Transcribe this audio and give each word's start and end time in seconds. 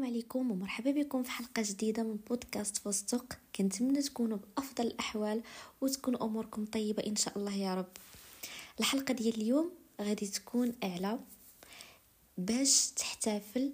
السلام 0.00 0.14
عليكم 0.14 0.50
ومرحبا 0.50 0.90
بكم 0.90 1.22
في 1.22 1.30
حلقة 1.30 1.62
جديدة 1.66 2.02
من 2.02 2.16
بودكاست 2.16 2.76
فستق 2.76 3.38
كنتمنى 3.56 4.02
تكونوا 4.02 4.38
بأفضل 4.38 4.86
الأحوال 4.86 5.42
وتكون 5.80 6.16
أموركم 6.16 6.64
طيبة 6.64 7.06
إن 7.06 7.16
شاء 7.16 7.38
الله 7.38 7.54
يا 7.54 7.74
رب. 7.74 7.88
الحلقة 8.80 9.14
ديال 9.14 9.34
اليوم 9.34 9.70
غادي 10.00 10.26
تكون 10.26 10.72
أعلى 10.84 11.18
باش 12.38 12.90
تحتفل 12.90 13.72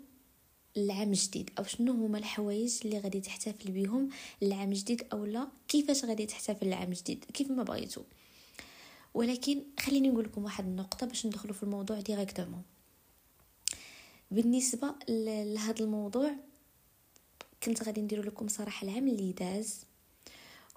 العام 0.77 1.09
الجديد 1.09 1.51
أو 1.59 1.65
شنو 1.65 1.93
هما 1.93 2.19
الحوايج 2.19 2.81
اللي 2.85 2.99
غادي 2.99 3.21
تحتفل 3.21 3.71
بهم 3.73 4.09
العام 4.43 4.73
الجديد 4.73 5.07
أو 5.13 5.25
لا. 5.25 5.49
كيفاش 5.69 6.05
غادي 6.05 6.27
تحتفل 6.27 6.67
العام 6.67 6.89
الجديد 6.89 7.25
كيف 7.25 7.51
ما 7.51 7.63
بغيتو. 7.63 8.03
ولكن 9.15 9.63
خليني 9.81 10.09
نقول 10.09 10.25
لكم 10.25 10.45
واحد 10.45 10.65
النقطة 10.65 11.07
باش 11.07 11.27
ندخلوا 11.27 11.55
في 11.55 11.63
الموضوع 11.63 12.01
ديريكتومون 12.01 12.63
بالنسبة 14.31 14.95
لهذا 15.09 15.81
الموضوع 15.81 16.31
كنت 17.63 17.83
غادي 17.83 18.01
ندير 18.01 18.27
لكم 18.27 18.49
صراحة 18.49 18.85
العام 18.89 19.09
اللي 19.09 19.33
داز 19.33 19.81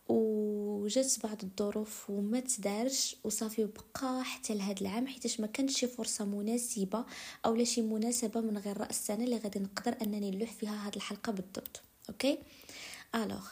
وجات 0.10 1.20
بعض 1.24 1.44
الظروف 1.44 2.10
وما 2.10 2.40
تدارش 2.40 3.16
وصافي 3.24 3.66
بقى 3.66 4.24
حتى 4.24 4.56
لهذا 4.56 4.82
العام 4.82 5.08
حيتاش 5.08 5.40
ما 5.40 5.48
كانش 5.48 5.80
شي 5.80 5.88
فرصة 5.88 6.26
مناسبة 6.26 7.06
أو 7.46 7.56
لا 7.56 7.64
شي 7.64 7.82
مناسبة 7.82 8.42
من 8.42 8.58
غير 8.58 8.78
رأس 8.78 8.90
السنة 9.00 9.24
اللي 9.24 9.38
غادي 9.38 9.60
نقدر 9.60 9.96
أنني 10.02 10.32
نلوح 10.32 10.52
فيها 10.52 10.88
هذه 10.88 10.96
الحلقة 10.96 11.32
بالضبط. 11.32 11.82
أوكي؟ 12.10 12.38
alors 13.16 13.48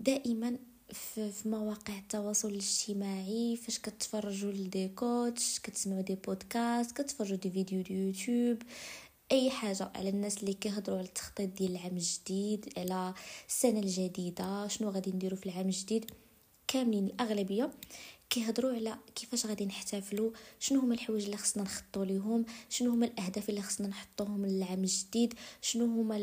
دائما 0.00 0.58
في, 0.92 1.32
في 1.32 1.48
مواقع 1.48 1.98
التواصل 1.98 2.48
الاجتماعي 2.48 3.56
فاش 3.56 3.78
كتفرجوا 3.78 4.52
les 4.52 4.74
دي 4.74 4.88
coach 4.88 5.58
كتسمعوا 5.60 6.02
des 6.02 6.14
podcasts 6.14 6.92
كتفرجوا 7.00 7.36
des 7.36 7.50
vidéos 7.50 7.82
de 7.82 7.94
يوتيوب 8.06 8.62
أي 9.34 9.50
حاجة 9.50 9.90
على 9.94 10.08
الناس 10.08 10.38
اللي 10.38 10.54
كيهضروا 10.54 10.98
على 10.98 11.06
التخطيط 11.06 11.48
ديال 11.48 11.70
العام 11.70 11.96
الجديد 11.96 12.72
على 12.76 13.14
السنة 13.48 13.78
الجديدة 13.78 14.68
شنو 14.68 14.90
غادي 14.90 15.10
نديروا 15.10 15.38
في 15.38 15.46
العام 15.46 15.66
الجديد 15.66 16.10
كاملين 16.68 17.06
الأغلبية 17.06 17.70
كيهضروا 18.30 18.72
على 18.72 18.98
كيفاش 19.14 19.46
غادي 19.46 19.66
نحتفلوا 19.66 20.30
شنو 20.60 20.80
هما 20.80 20.94
الحوايج 20.94 21.24
اللي 21.24 21.36
خصنا 21.36 21.62
نخططوا 21.62 22.04
ليهم 22.04 22.44
شنو 22.70 22.90
هما 22.90 23.06
الأهداف 23.06 23.50
اللي 23.50 23.62
خصنا 23.62 23.88
نحطوهم 23.88 24.46
للعام 24.46 24.84
الجديد 24.84 25.34
شنو 25.62 25.84
هما 25.84 26.18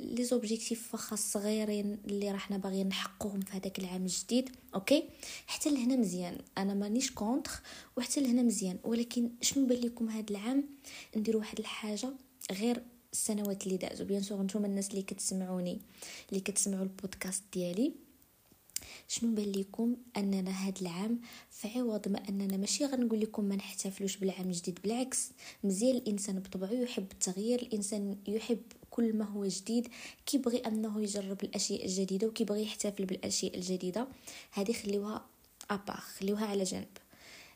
les 0.00 0.24
objectifs 0.24 0.88
فخا 0.92 1.16
صغيرين 1.16 1.98
اللي 2.04 2.30
راحنا 2.30 2.56
باغيين 2.56 2.88
نحققوهم 2.88 3.40
في 3.40 3.56
هذاك 3.56 3.78
العام 3.78 4.02
الجديد 4.02 4.50
أوكي؟ 4.74 5.04
حتى 5.46 5.70
لهنا 5.70 5.96
مزيان. 5.96 6.38
أنا 6.58 6.74
مانيش 6.74 7.10
contre 7.10 7.50
وحتى 7.96 8.20
لهنا 8.20 8.42
مزيان. 8.42 8.78
ولكن 8.84 9.30
شنو 9.42 9.66
بان 9.66 9.80
لكم 9.80 10.08
هذا 10.08 10.30
العام؟ 10.30 10.64
نديروا 11.16 11.40
واحد 11.40 11.58
الحاجة. 11.58 12.10
غير 12.50 12.82
السنوات 13.12 13.66
اللي 13.66 13.76
دازوا 13.76 14.06
بيان 14.06 14.22
سور 14.22 14.42
نتوما 14.42 14.66
الناس 14.66 14.90
اللي 14.90 15.02
كتسمعوني 15.02 15.80
اللي 16.28 16.40
كتسمعوا 16.40 16.82
البودكاست 16.82 17.42
ديالي 17.52 17.92
شنو 19.08 19.34
بان 19.34 19.52
لكم 19.52 19.96
أننا 20.16 20.66
هاد 20.66 20.78
العام 20.80 21.20
في 21.50 21.68
عوض 21.78 22.08
ما 22.08 22.28
أننا 22.28 22.56
ماشي 22.56 22.84
غنقول 22.86 23.20
لكم 23.20 23.44
ما 23.44 23.56
نحتفلوش 23.56 24.16
بالعام 24.16 24.46
الجديد 24.46 24.78
بالعكس 24.82 25.30
مزيان 25.64 25.96
الإنسان 25.96 26.38
بطبعه 26.38 26.72
يحب 26.72 27.12
التغيير 27.12 27.62
الإنسان 27.62 28.16
يحب 28.28 28.62
كل 28.90 29.16
ما 29.16 29.24
هو 29.24 29.46
جديد 29.46 29.88
كيبغي 30.26 30.58
أنه 30.58 31.02
يجرب 31.02 31.44
الأشياء 31.44 31.84
الجديدة 31.84 32.26
وكيبغي 32.26 32.62
يحتفل 32.62 33.04
بالأشياء 33.04 33.56
الجديدة. 33.56 34.08
هذه 34.52 34.72
خليوها 34.72 35.26
ابار 35.70 35.96
خليوها 35.96 36.46
على 36.46 36.64
جنب. 36.64 36.88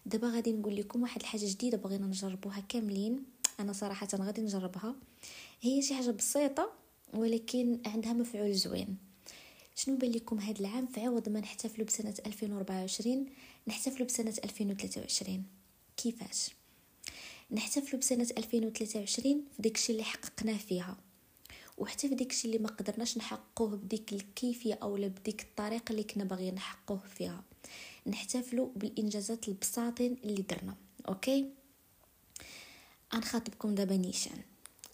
دابا 0.07 0.29
غادي 0.29 0.53
نقول 0.53 0.77
لكم 0.77 1.03
واحد 1.03 1.21
الحاجة 1.21 1.47
جديدة 1.47 1.79
بغينا 1.79 2.07
نجربوها 2.07 2.61
كاملين. 2.69 3.34
أنا 3.61 3.73
صراحة 3.73 4.09
غادي 4.15 4.41
نجربها. 4.43 4.95
هي 5.61 5.83
شي 5.83 5.95
حاجة 5.95 6.11
بسيطة 6.11 6.73
ولكن 7.15 7.81
عندها 7.87 8.13
مفعول 8.13 8.55
زوين. 8.55 8.97
شنو 9.77 9.97
بان 9.97 10.11
لكم 10.11 10.39
هذا 10.39 10.61
العام 10.61 10.87
في 10.87 11.01
عوض 11.01 11.29
ما 11.29 11.41
نحتفلوا 11.41 11.87
بسنة 11.87 12.15
2024 12.27 13.27
نحتفلوا 13.69 14.07
بسنة 14.07 14.35
2023 14.45 15.45
كيفاش؟ 15.97 16.51
نحتفلوا 17.51 18.01
بسنة 18.01 18.29
2023 18.39 19.45
في 19.57 19.63
داكشي 19.63 19.93
اللي 19.93 20.05
حققناه 20.05 20.57
فيها. 20.57 20.97
وحتى 21.79 22.09
في 22.09 22.15
داكشي 22.15 22.49
اللي 22.49 22.59
ما 22.59 22.69
قدرناش 22.69 23.19
نحققوه 23.19 23.77
بديك 23.77 24.13
الكيفية 24.13 24.79
اولا 24.83 25.09
بديك 25.09 25.43
الطريقة 25.43 25.93
اللي 25.93 26.03
كنا 26.03 26.25
باغيين 26.25 26.55
نحققوه 26.55 27.03
فيها. 27.15 27.45
نحتفلوا 28.07 28.69
بالإنجازات 28.77 29.49
البساطين 29.49 30.17
اللي 30.25 30.43
درنا. 30.43 30.77
أوكي؟ 31.09 31.51
غنخاطبكم 33.15 33.75
دابا 33.75 33.97
نيشان. 33.97 34.39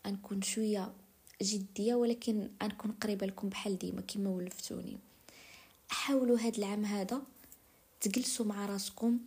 غنكون 0.07 0.43
شوية 0.43 0.93
جدية 1.43 1.95
ولكن 1.95 2.49
غنكون 2.63 2.93
قريبة 2.93 3.27
لكم 3.27 3.49
بحال 3.49 3.79
ديما 3.79 4.01
كما 4.01 4.31
ولفتوني. 4.31 4.99
حاولوا 5.89 6.39
هاد 6.39 6.59
العام 6.59 6.85
هذا 6.85 7.23
تجلسوا 8.01 8.47
مع 8.47 8.67
راسكم 8.67 9.19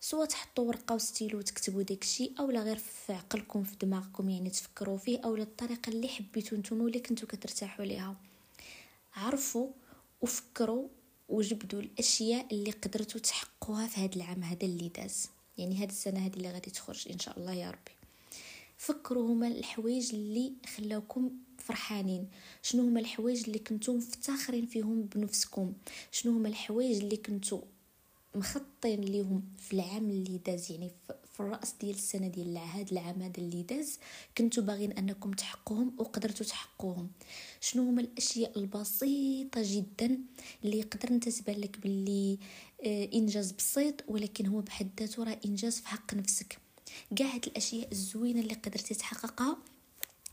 سواء 0.00 0.26
تحطوا 0.26 0.64
ورقة 0.64 0.94
وستيلو 0.94 1.38
وتكتبوا 1.38 1.82
داكشي 1.82 2.32
اولا 2.38 2.62
غير 2.62 2.78
في 2.78 3.12
عقلكم 3.12 3.64
في 3.64 3.76
دماغكم 3.76 4.28
يعني 4.28 4.50
تفكروا 4.50 4.98
فيه 4.98 5.18
اولا 5.24 5.42
الطريقة 5.42 5.90
اللي 5.90 6.08
حبيتو 6.08 6.56
نتوما 6.56 6.86
اللي 6.86 7.00
كنتو 7.00 7.26
كترتاحوا 7.26 7.84
ليها. 7.84 8.16
عرفوا 9.14 9.68
وفكروا 10.20 10.88
وجبدوا 11.28 11.80
الأشياء 11.80 12.46
اللي 12.52 12.70
قدرتوا 12.70 13.20
تحققوها 13.20 13.86
في 13.86 14.00
هذا 14.00 14.16
العام 14.16 14.42
هذا 14.42 14.66
اللي 14.66 14.88
داز. 14.88 15.28
يعني 15.58 15.76
هذه 15.76 15.90
السنة 15.90 16.26
هذه 16.26 16.34
اللي 16.34 16.50
غادي 16.50 16.70
تخرج 16.70 17.08
إن 17.12 17.18
شاء 17.18 17.38
الله 17.38 17.52
يا 17.52 17.70
ربي. 17.70 18.03
فكروا 18.76 19.32
هما 19.32 19.48
الحوايج 19.48 20.14
اللي 20.14 20.52
خلاوكم 20.76 21.30
فرحانين. 21.58 22.28
شنو 22.62 22.82
هما 22.82 23.00
الحوايج 23.00 23.44
اللي 23.46 23.58
كنتو 23.58 23.96
مفتخرين 23.96 24.66
فيهم 24.66 25.02
بنفسكم؟ 25.02 25.72
شنو 26.10 26.32
هما 26.32 26.48
الحوايج 26.48 26.96
اللي 27.02 27.16
كنتو 27.16 27.62
مخطين 28.34 29.00
ليهم 29.00 29.42
في 29.58 29.72
العام 29.72 30.10
اللي 30.10 30.38
داز؟ 30.38 30.72
يعني 30.72 30.90
في 31.34 31.40
الرأس 31.40 31.74
ديال 31.80 31.94
السنة 31.94 32.28
ديال 32.28 32.58
هذا 32.58 32.92
العام 32.92 33.22
هذا 33.22 33.38
اللي 33.38 33.62
داز 33.62 33.98
كنتو 34.38 34.62
باغين 34.62 34.92
أنكم 34.92 35.32
تحققوهم 35.32 35.94
وقدرتوا 35.98 36.46
تحققوهم. 36.46 37.10
شنو 37.60 37.88
هما 37.88 38.00
الأشياء 38.00 38.58
البسيطة 38.58 39.60
جدا 39.64 40.18
اللي 40.64 40.78
يقدر 40.78 41.10
انت 41.10 41.48
لك 41.48 41.78
باللي 41.78 42.38
آه، 42.84 43.08
إنجاز 43.14 43.52
بسيط 43.52 43.94
ولكن 44.08 44.46
هو 44.46 44.60
بحد 44.60 44.90
ذاته 45.00 45.24
راه 45.24 45.38
إنجاز 45.46 45.80
في 45.80 45.88
حق 45.88 46.14
نفسك. 46.14 46.63
كاع 47.16 47.26
هاد 47.26 47.46
الأشياء 47.46 47.92
الزوينة 47.92 48.40
اللي 48.40 48.54
قدرتي 48.54 48.94
تحققها 48.94 49.56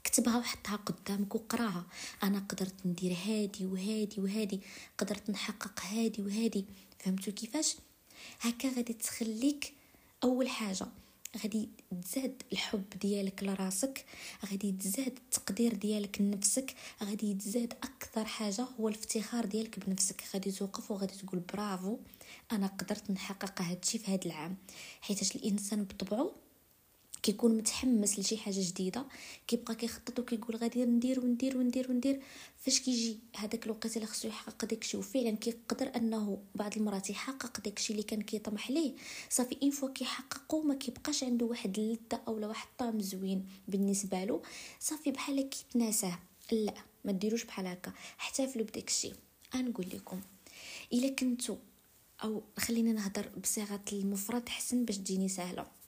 كتبها 0.04 0.38
وحطها 0.38 0.76
قدامك 0.76 1.36
وقراها. 1.36 1.86
أنا 2.24 2.40
قدرت 2.50 2.86
ندير 2.86 3.18
هادي 3.26 3.66
وهادي 3.66 4.22
وهادي 4.22 4.60
قدرت 4.98 5.30
نحقق 5.30 5.80
هادي 5.86 6.22
وهادي. 6.22 6.66
فهمتوا 7.00 7.34
كيفاش؟ 7.34 7.76
هكا 8.42 8.70
غادي 8.70 8.94
تخليك 8.94 9.74
أول 10.24 10.50
حاجة 10.50 10.88
غادي 11.44 11.70
تزاد 12.04 12.44
الحب 12.52 12.90
ديالك 13.02 13.44
لراسك 13.44 14.06
غادي 14.52 14.72
تزاد 14.72 15.18
التقدير 15.18 15.74
ديالك 15.74 16.22
لنفسك 16.22 16.76
غادي 17.04 17.34
تزاد 17.34 17.74
أكثر 17.74 18.26
حاجة 18.26 18.68
هو 18.80 18.88
الافتخار 18.90 19.46
ديالك 19.46 19.80
بنفسك. 19.80 20.24
غادي 20.34 20.52
توقف 20.52 20.92
وغادي 20.92 21.14
تقول 21.14 21.40
برافو 21.40 21.98
أنا 22.52 22.68
قدرت 22.68 23.12
نحقق 23.12 23.62
هادشي 23.62 23.98
في 23.98 24.12
هذا 24.12 24.26
العام. 24.26 24.58
حيتاش 25.02 25.36
الإنسان 25.36 25.84
بطبعه 25.84 26.32
كيكون 27.24 27.58
متحمس 27.58 28.20
لشي 28.20 28.38
حاجة 28.38 28.60
جديدة 28.60 29.06
كيبقى 29.48 29.76
كيخطط 29.76 30.20
وكيقول 30.20 30.56
غادي 30.56 30.86
ندير 30.86 31.20
وندير 31.20 31.58
وندير 31.58 31.92
وندير 31.92 32.22
فاش 32.58 32.80
كيجي 32.80 33.20
هذاك 33.36 33.66
الوقت 33.66 33.96
اللي 33.96 34.08
خصو 34.08 34.28
يحقق 34.28 34.66
داكشي 34.66 34.98
وفعلا 34.98 35.32
كيقدر 35.32 35.92
أنه 35.96 36.42
بعض 36.56 36.78
المرات 36.78 37.10
يحقق 37.10 37.62
داكشي 37.62 37.94
اللي 37.94 38.04
كان 38.04 38.22
كيطمح 38.22 38.72
ليه 38.72 38.96
صافي 39.30 39.58
اين 39.64 39.72
فوا 39.72 39.90
كيحققو 39.90 40.62
ما 40.62 40.76
كيبقاش 40.76 41.24
عنده 41.24 41.46
واحد 41.46 41.80
اللذة 41.80 42.22
اولا 42.28 42.48
واحد 42.48 42.68
الطعم 42.72 43.00
زوين 43.02 43.46
بالنسبة 43.68 44.24
له 44.24 44.42
صافي 44.80 45.12
بحال 45.12 45.50
كيتناساه 45.50 46.20
لا 46.52 46.74
ما 47.06 47.12
ديروش 47.12 47.44
بحال 47.44 47.68
هكا 47.68 47.94
احتفلوا 48.20 48.66
بداكشي. 48.66 49.12
نقول 49.56 49.86
لكم 49.94 50.22
إلا 50.94 51.10
كنتو 51.10 51.58
أو 52.24 52.44
خلينا 52.58 52.92
نهضر 52.92 53.30
بصيغة 53.44 53.82
المفرد 53.94 54.50
حسن 54.50 54.86
باش 54.86 54.98
تجيني 54.98 55.30
سهلة. 55.30 55.81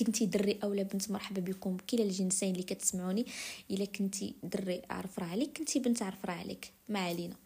كنتي 0.00 0.26
دري 0.26 0.58
اولا 0.62 0.82
بنت 0.82 1.10
مرحبا 1.10 1.40
بكم 1.40 1.76
كلا 1.90 2.02
الجنسين 2.02 2.52
اللي 2.52 2.62
كتسمعوني 2.62 3.26
إلا 3.70 3.84
كنتي 3.84 4.34
دري 4.42 4.82
عرف 4.90 5.18
راه 5.18 5.26
عليك 5.26 5.58
كنتي 5.58 5.78
بنت 5.78 6.02
عرف 6.02 6.24
راه 6.24 6.32
عليك 6.34 6.72
ما 6.88 6.98
علينا. 7.00 7.36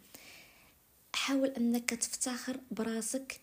حاول 1.15 1.49
أنك 1.49 1.91
تفتخر 1.91 2.61
براسك 2.71 3.41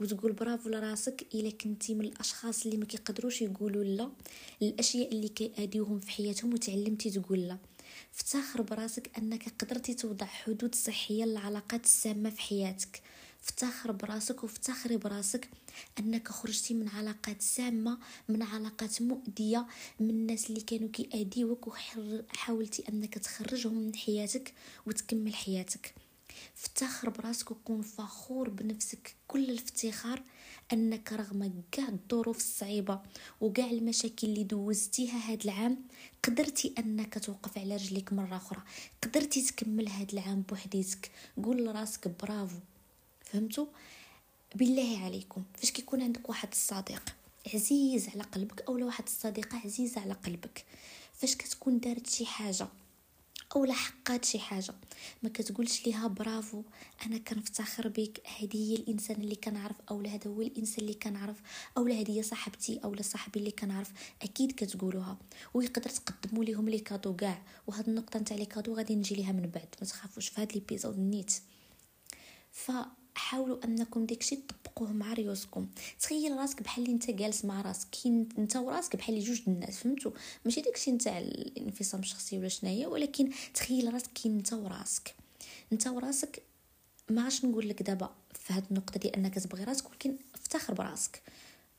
وتقول 0.00 0.32
برافو 0.32 0.68
لراسك 0.68 1.26
إلا 1.34 1.50
كنتي 1.50 1.94
من 1.94 2.04
الأشخاص 2.04 2.64
اللي 2.64 2.76
ما 2.76 2.84
كيقدروش 2.84 3.42
يقولوا 3.42 3.84
لا 3.84 4.10
الاشياء 4.62 5.12
اللي 5.12 5.28
كيأديوهم 5.28 6.00
في 6.00 6.10
حياتهم 6.10 6.52
وتعلمتي 6.54 7.10
تقول 7.10 7.38
لا. 7.48 7.58
افتخر 8.14 8.62
براسك 8.62 9.10
أنك 9.18 9.48
قدرتي 9.58 9.94
توضع 9.94 10.26
حدود 10.26 10.74
صحية 10.74 11.24
للعلاقات 11.24 11.84
السامة 11.84 12.30
في 12.30 12.40
حياتك. 12.40 13.02
افتخر 13.46 13.92
براسك 13.92 14.42
وافتخري 14.42 14.96
براسك 14.96 15.48
أنك 15.98 16.28
خرجتي 16.28 16.74
من 16.74 16.88
علاقات 16.88 17.42
سامة 17.42 17.98
من 18.28 18.42
علاقات 18.42 19.02
مؤذية 19.02 19.66
من 20.00 20.10
الناس 20.10 20.50
اللي 20.50 20.60
كانوا 20.60 20.88
كيأذيوك 20.88 21.66
وحاولتي 21.68 22.88
أنك 22.88 23.14
تخرجهم 23.18 23.74
من 23.74 23.94
حياتك 23.94 24.54
وتكمل 24.86 25.34
حياتك. 25.34 25.94
افتخر 26.56 27.10
براسك 27.10 27.50
وكون 27.50 27.82
فخور 27.82 28.50
بنفسك. 28.50 29.14
كل 29.28 29.50
الافتخار 29.50 30.22
أنك 30.72 31.12
رغم 31.12 31.62
كاع 31.72 31.88
الظروف 31.88 32.36
الصعيبة 32.36 33.00
وكاع 33.40 33.70
المشاكل 33.70 34.26
اللي 34.26 34.44
دوزتيها 34.44 35.32
هاد 35.32 35.42
العام 35.44 35.78
قدرتي 36.24 36.74
أنك 36.78 37.18
توقف 37.18 37.58
على 37.58 37.76
رجليك 37.76 38.12
مرة 38.12 38.36
أخرى. 38.36 38.62
قدرتي 39.02 39.42
تكمل 39.42 39.88
هاد 39.88 40.12
العام 40.12 40.42
بوحديتك. 40.42 41.10
قول 41.44 41.64
لراسك 41.64 42.08
برافو. 42.22 42.58
فهمتوا؟ 43.36 43.66
بالله 44.54 45.04
عليكم. 45.04 45.44
فاش 45.54 45.70
كيكون 45.70 46.02
عندك 46.02 46.28
واحد 46.28 46.48
الصديق 46.52 47.16
عزيز 47.54 48.08
على 48.08 48.22
قلبك 48.22 48.60
اولا 48.68 48.84
واحد 48.84 49.04
الصديقة 49.04 49.60
عزيزة 49.64 50.00
على 50.00 50.12
قلبك 50.12 50.64
فاش 51.14 51.36
كتكون 51.36 51.80
دارت 51.80 52.06
شي 52.06 52.26
حاجة 52.26 52.68
أو 53.56 53.64
لحقات 53.64 54.24
شي 54.24 54.38
حاجة 54.38 54.74
ما 55.22 55.28
كتقولش 55.28 55.86
ليها 55.86 56.06
برافو 56.06 56.62
أنا 57.06 57.18
كنفتخر 57.18 57.88
بك 57.88 58.22
هذه 58.40 58.70
هي 58.70 58.74
الإنسان 58.74 59.16
اللي 59.16 59.36
كنعرف 59.36 59.76
أو 59.90 60.00
هذا 60.00 60.26
هو 60.26 60.42
الإنسان 60.42 60.78
اللي 60.78 60.94
كنعرف 60.94 61.36
أو 61.76 61.86
هذه 61.86 62.18
هي 62.18 62.22
صاحبتي 62.22 62.80
أو 62.84 63.02
صاحبي 63.02 63.40
اللي 63.40 63.50
كنعرف 63.50 63.92
أكيد 64.22 64.52
كتقولوها. 64.52 65.18
ويقدر 65.54 65.90
تقدموا 65.90 66.44
ليهم 66.44 66.68
les 66.68 66.78
cadeaux 66.78 67.16
كاع. 67.16 67.42
وهاد 67.66 67.88
النقطة 67.88 68.18
نتاع 68.18 68.36
les 68.36 68.46
cadeaux 68.46 68.74
غادي 68.74 68.94
نجي 68.94 69.14
ليها 69.14 69.32
من 69.32 69.50
بعد. 69.50 69.68
ما 69.80 69.86
تخافوش 69.86 70.28
في 70.28 70.40
هاد 70.40 70.52
l'épisode 70.52 70.98
نيت. 70.98 71.32
ف 72.52 72.72
حاولوا 73.16 73.64
أنكم 73.64 74.06
داكشي 74.06 74.36
تطبقوه 74.36 74.92
مع 74.92 75.12
ريوسكم 75.12 75.66
تخيل 76.00 76.36
راسك 76.36 76.62
بحال 76.62 76.84
اللي 76.84 76.94
انت 76.94 77.10
جالس 77.10 77.44
مع 77.44 77.60
راسك. 77.60 77.88
كي 77.90 78.26
انت 78.38 78.56
وراسك 78.56 78.96
بحال 78.96 79.20
جوج 79.20 79.40
الناس 79.48 79.78
فهمتوا 79.78 80.10
ماشي 80.44 80.60
داكشي 80.60 80.92
نتاع 80.92 81.18
الانفصام 81.18 82.00
الشخصي 82.00 82.38
ولا 82.38 82.48
شناهي 82.48 82.86
ولكن 82.86 83.30
تخيل 83.54 83.94
راسك 83.94 84.12
كي 84.12 84.28
انت 84.28 84.52
وراسك. 84.52 85.14
انت 85.72 85.86
وراسك 85.86 86.42
ما 87.10 87.22
عادش 87.22 87.44
نقول 87.44 87.68
لك 87.68 87.82
دابا 87.82 88.14
في 88.34 88.52
هاد 88.52 88.64
النقطة 88.70 89.00
دي 89.00 89.08
أنك 89.08 89.34
تبغي 89.34 89.64
راسك 89.64 89.90
ولكن 89.90 90.16
افتخر 90.34 90.74
براسك. 90.74 91.22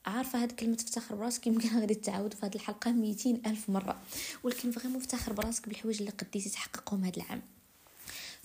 عارفة 0.06 0.44
هاد 0.44 0.52
كلمة 0.52 0.76
افتخر 0.76 1.16
براسك؟ 1.16 1.48
يمكن 1.48 1.80
غادي 1.80 1.96
تعاود 1.96 2.34
في 2.34 2.46
هاد 2.46 2.56
الحلقة 2.56 2.92
ميتين 2.92 3.42
ألف 3.46 3.70
مرة. 3.70 4.02
ولكن 4.44 4.72
vraiment 4.72 4.98
افتخر 4.98 5.34
براسك 5.34 5.70
بالحوايج 5.70 5.98
اللي 6.00 6.12
قديتي 6.12 6.50
تحققهم 6.50 7.04
هاد 7.04 7.16
العام. 7.16 7.42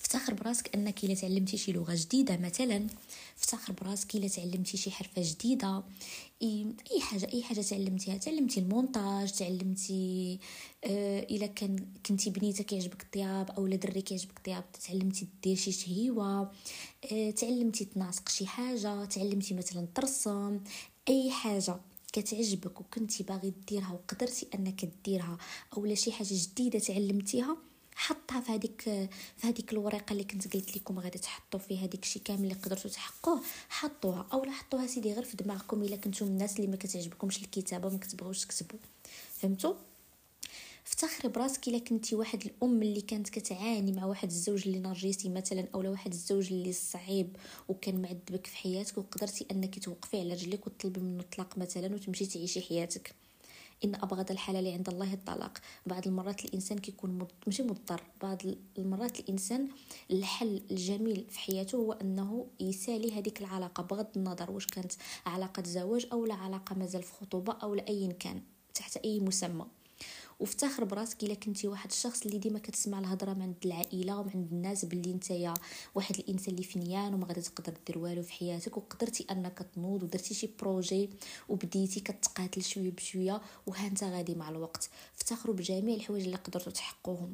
افتخر 0.03 0.33
براسك 0.33 0.75
انك 0.75 1.03
الا 1.03 1.13
تعلمتي 1.13 1.57
شي 1.57 1.71
لغة 1.71 1.95
جديدة 1.95 2.37
مثلا. 2.37 2.87
افتخر 3.37 3.73
براسك 3.73 4.15
الا 4.15 4.27
تعلمتي 4.27 4.77
شي 4.77 4.91
حرفة 4.91 5.21
جديدة. 5.21 5.83
اي 6.41 7.01
حاجة 7.01 7.29
اي 7.33 7.43
حاجة 7.43 7.61
تعلمتيها. 7.61 8.17
تعلمتي 8.17 8.59
المونتاج 8.59 9.31
تعلمتي 9.31 10.39
آه 10.83 11.19
الا 11.19 11.45
كان 11.47 11.85
كنتي 12.05 12.29
بنيته 12.29 12.63
كيعجبك 12.63 13.03
الطياب 13.03 13.51
أو 13.51 13.67
دري 13.67 14.01
كيعجبك 14.01 14.37
الطياب 14.37 14.63
تعلمتي 14.87 15.27
دير 15.43 15.55
شي 15.55 15.71
شهيوة. 15.71 16.51
آه 17.11 17.31
تعلمتي 17.31 17.85
تناسق 17.85 18.29
شي 18.29 18.47
حاجة 18.47 19.05
تعلمتي 19.05 19.53
مثلا 19.53 19.87
ترسم. 19.95 20.59
أي 21.09 21.31
حاجة 21.31 21.75
كتعجبك 22.13 22.81
وكنتي 22.81 23.23
باغي 23.23 23.53
ديرها 23.67 23.91
وقدرتي 23.91 24.47
أنك 24.55 24.85
ديرها 25.05 25.37
أو 25.77 25.95
شي 25.95 26.11
حاجة 26.11 26.27
جديدة 26.31 26.79
تعلمتيها 26.79 27.57
حطها 27.95 28.41
في 28.41 28.51
هذيك 28.51 28.81
في 28.81 29.47
هذيك 29.47 29.73
الورقة 29.73 30.11
اللي 30.13 30.23
كنت 30.23 30.53
قلت 30.53 30.77
لكم 30.77 30.99
غادي 30.99 31.19
تحطوا 31.19 31.59
فيها 31.59 31.85
داك 31.85 32.03
الشيء 32.03 32.21
كامل 32.21 32.43
اللي 32.43 32.53
قدرتوا 32.53 32.91
تحققوه 32.91 33.41
حطوها. 33.69 34.27
أولا 34.33 34.51
حطوها 34.51 34.87
سيدي 34.87 35.13
غير 35.13 35.23
في 35.23 35.37
دماغكم 35.37 35.83
إلا 35.83 35.95
كنتم 35.95 36.25
الناس 36.25 36.55
اللي 36.55 36.67
ما 36.67 36.75
كتعجبكمش 36.75 37.37
الكتابة 37.37 37.89
ما 37.89 37.97
كتبغوش 37.97 38.45
تكتبوا. 38.45 38.79
فهمتوا؟ 39.33 39.73
افتخري 40.87 41.29
براسك 41.29 41.67
إلا 41.67 41.77
كنتي 41.77 42.15
واحد 42.15 42.45
الأم 42.45 42.81
اللي 42.81 43.01
كانت 43.01 43.29
كتعاني 43.29 43.91
مع 43.91 44.05
واحد 44.05 44.29
الزوج 44.29 44.67
اللي 44.67 44.79
نرجسي 44.79 45.29
مثلا 45.29 45.67
اولا 45.75 45.89
واحد 45.89 46.11
الزوج 46.11 46.53
اللي 46.53 46.73
صعيب 46.73 47.35
وكان 47.69 48.01
معذبك 48.01 48.47
في 48.47 48.57
حياتك 48.57 48.97
وقدرتي 48.97 49.45
أنك 49.51 49.83
توقفي 49.83 50.19
على 50.19 50.33
رجليك 50.33 50.67
وتطلبي 50.67 50.99
منه 50.99 51.21
الطلاق 51.21 51.57
مثلا 51.57 51.95
وتمشي 51.95 52.25
تعيشي 52.25 52.61
حياتك. 52.61 53.15
إن 53.83 53.95
ابغض 53.95 54.31
الحلال 54.31 54.67
عند 54.67 54.89
الله 54.89 55.13
الطلاق. 55.13 55.57
بعض 55.85 56.07
المرات 56.07 56.45
الإنسان 56.45 56.77
كيكون 56.77 57.17
مض... 57.17 57.31
ماشي 57.47 57.63
مضطر. 57.63 58.03
بعض 58.21 58.41
المرات 58.77 59.19
الإنسان 59.19 59.67
الحل 60.11 60.61
الجميل 60.71 61.25
في 61.29 61.39
حياته 61.39 61.75
هو 61.75 61.93
أنه 61.93 62.47
يسالي 62.59 63.19
هذيك 63.19 63.41
العلاقة 63.41 63.83
بغض 63.83 64.07
النظر 64.17 64.51
واش 64.51 64.67
كانت 64.67 64.91
علاقة 65.25 65.63
زواج 65.65 66.07
أو 66.11 66.25
لا 66.25 66.33
علاقة 66.33 66.75
مازال 66.75 67.03
في 67.03 67.13
خطوبة 67.13 67.53
أو 67.53 67.75
لا 67.75 67.87
ايا 67.87 68.11
كان 68.11 68.41
تحت 68.73 68.97
أي 68.97 69.19
مسمى. 69.19 69.65
وافتخر 70.39 70.83
براسك 70.83 71.23
إلا 71.23 71.33
كنتي 71.33 71.67
واحد 71.67 71.89
الشخص 71.91 72.25
اللي 72.25 72.37
ديما 72.37 72.59
كتسمع 72.59 72.99
الهضرة 72.99 73.33
من 73.33 73.41
عند 73.41 73.55
العائلة 73.65 74.19
ومن 74.19 74.31
عند 74.35 74.51
الناس 74.51 74.85
باللي 74.85 75.13
نتايا 75.13 75.53
واحد 75.95 76.15
الإنسان 76.15 76.53
اللي 76.53 76.63
فنيان 76.63 77.13
وما 77.13 77.25
غادي 77.25 77.41
تقدر 77.41 77.73
دير 77.87 77.97
والو 77.97 78.23
في 78.23 78.33
حياتك 78.33 78.77
وقدرتي 78.77 79.25
أنك 79.31 79.65
تنوض 79.75 80.03
ودرتي 80.03 80.33
شي 80.33 80.49
projet 80.59 81.09
وبديتي 81.49 81.99
كتقاتل 81.99 82.63
شوية 82.63 82.91
بشوية 82.91 83.41
وها 83.67 83.87
انت 83.87 84.03
غادي 84.03 84.35
مع 84.35 84.49
الوقت. 84.49 84.89
افتخروا 85.15 85.55
بجميع 85.55 85.95
الحوايج 85.95 86.23
اللي 86.23 86.37
قدرتوا 86.37 86.71
تحققوهم. 86.71 87.33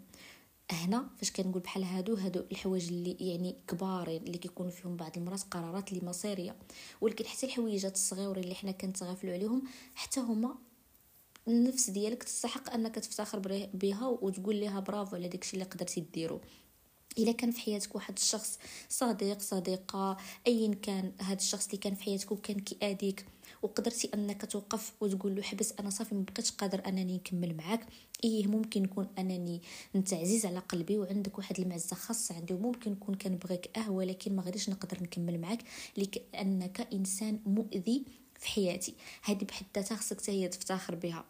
هنا 0.71 1.09
فاش 1.17 1.31
كنقول 1.31 1.61
بحال 1.61 1.83
هادو 1.83 2.15
هادو 2.15 2.43
الحوايج 2.51 2.87
اللي 2.87 3.17
يعني 3.19 3.55
كبارين 3.67 4.23
اللي 4.23 4.37
كيكونوا 4.37 4.71
فيهم 4.71 4.97
بعض 4.97 5.17
المرات 5.17 5.41
قرارات 5.51 5.91
اللي 5.91 6.05
مصيرية. 6.05 6.55
ولكن 7.01 7.25
حتى 7.25 7.45
الحويجات 7.45 7.95
الصغيورين 7.95 8.43
اللي 8.43 8.55
حنا 8.55 8.71
كنتغافلوا 8.71 9.33
عليهم 9.33 9.63
حتى 9.95 10.19
هما 10.19 10.55
النفس 11.49 11.89
ديالك 11.89 12.23
تستحق 12.23 12.73
أنك 12.73 12.95
تفتخر 12.95 13.69
بها 13.73 14.07
وتقول 14.07 14.61
لها 14.61 14.79
برافو 14.79 15.15
على 15.15 15.27
داكشي 15.27 15.53
اللي 15.53 15.65
قدرتي 15.65 16.01
ديرو. 16.13 16.41
إلا 17.17 17.31
كان 17.31 17.51
في 17.51 17.59
حياتك 17.61 17.95
واحد 17.95 18.17
الشخص 18.17 18.59
صديق 18.89 19.39
صديقة 19.39 20.17
ايا 20.47 20.73
كان 20.73 21.11
هذا 21.21 21.37
الشخص 21.37 21.65
اللي 21.65 21.77
كان 21.77 21.95
في 21.95 22.03
حياتك 22.03 22.31
وكان 22.31 22.59
كياديك 22.59 23.25
وقدرتي 23.61 24.09
أنك 24.13 24.45
توقف 24.45 24.93
وتقول 25.01 25.35
له 25.35 25.41
حبس 25.41 25.73
أنا 25.79 25.89
صافي 25.89 26.15
ما 26.15 26.21
بقيتش 26.21 26.51
قادر 26.51 26.87
أنني 26.87 27.15
نكمل 27.15 27.57
معاك. 27.57 27.85
إيه 28.23 28.47
ممكن 28.47 28.83
يكون 28.83 29.07
أنني 29.17 29.61
انت 29.95 30.13
عزيز 30.13 30.45
على 30.45 30.59
قلبي 30.59 30.97
وعندك 30.97 31.37
واحد 31.37 31.59
المعزة 31.59 31.95
خاصة 31.95 32.35
عندي 32.35 32.53
وممكن 32.53 32.91
نكون 32.91 33.15
كنبغيك 33.15 33.77
أه 33.77 33.91
ولكن 33.91 34.35
ما 34.35 34.43
غاديش 34.43 34.69
نقدر 34.69 35.03
نكمل 35.03 35.41
معاك 35.41 35.59
لانك 35.97 36.87
إنسان 36.93 37.39
مؤذي 37.45 38.05
في 38.39 38.47
حياتي. 38.47 38.95
هذه 39.23 39.43
بحد 39.43 39.65
ذاتها 39.75 39.95
خصك 39.95 40.29
هي 40.29 40.47
تفتخر 40.47 40.95
بها. 40.95 41.25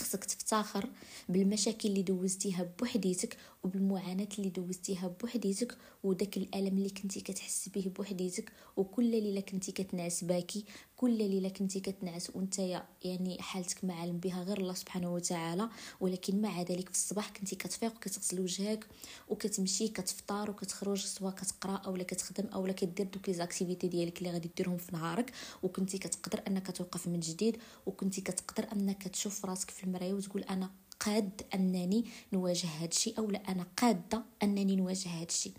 خصك 0.00 0.24
تفتخر 0.24 0.86
بالمشاكل 1.28 1.88
اللي 1.88 2.02
دوزتيها 2.02 2.66
بوحديتك 2.78 3.36
وبالمعاناه 3.62 4.28
اللي 4.38 4.48
دوزتيها 4.50 5.08
بوحديتك 5.08 5.76
وداك 6.02 6.36
الألم 6.36 6.78
اللي 6.78 6.90
كنتي 6.90 7.20
كتحس 7.20 7.68
به 7.68 7.92
بوحديتك 7.96 8.52
وكل 8.76 9.04
ليلة 9.04 9.40
كنتي 9.40 9.72
كتنعس 9.72 10.24
باكي 10.24 10.64
كل 10.96 11.18
ليلة 11.18 11.48
كنتي 11.48 11.80
كتنعس 11.80 12.30
وانت 12.34 12.58
يعني 13.04 13.42
حالتك 13.42 13.84
ما 13.84 13.94
عالم 13.94 14.18
بها 14.18 14.42
غير 14.42 14.58
الله 14.58 14.74
سبحانه 14.74 15.14
وتعالى. 15.14 15.68
ولكن 16.00 16.40
مع 16.40 16.62
ذلك 16.62 16.88
في 16.88 16.94
الصباح 16.94 17.30
كنتي 17.30 17.56
كتفيق 17.56 17.96
وكتغسل 17.96 18.40
وجهك 18.40 18.86
وكتمشي 19.28 19.88
كتفطر 19.88 20.50
وكتخرج 20.50 21.04
سواء 21.04 21.34
كتقرأ 21.34 21.76
أولا 21.76 22.02
كتخدم 22.02 22.46
أولا 22.46 22.72
كدير 22.72 23.06
دوك 23.06 23.28
لي 23.28 23.34
زاكتيفيتي 23.34 23.88
ديالك 23.88 24.18
اللي 24.18 24.30
غادي 24.30 24.50
ديرهم 24.56 24.76
في 24.76 24.92
نهارك. 24.96 25.32
وكنتي 25.62 25.98
كتقدر 25.98 26.42
أنك 26.48 26.70
توقف 26.76 27.08
من 27.08 27.20
جديد 27.20 27.56
وكنتي 27.86 28.20
كتقدر 28.20 28.72
أنك 28.72 29.08
تشوف 29.08 29.44
راسك 29.44 29.70
في 29.70 29.84
المراية 29.84 30.12
وتقول 30.12 30.42
أنا 30.42 30.70
قاد 31.00 31.42
أنني 31.54 32.04
نواجه 32.32 32.66
هذا 32.66 32.88
الشيء 32.88 33.18
أو 33.18 33.30
لا 33.30 33.42
أنا 33.48 33.66
قادة 33.76 34.22
أنني 34.42 34.76
نواجه 34.76 35.08
هذا 35.08 35.26
الشيء. 35.28 35.52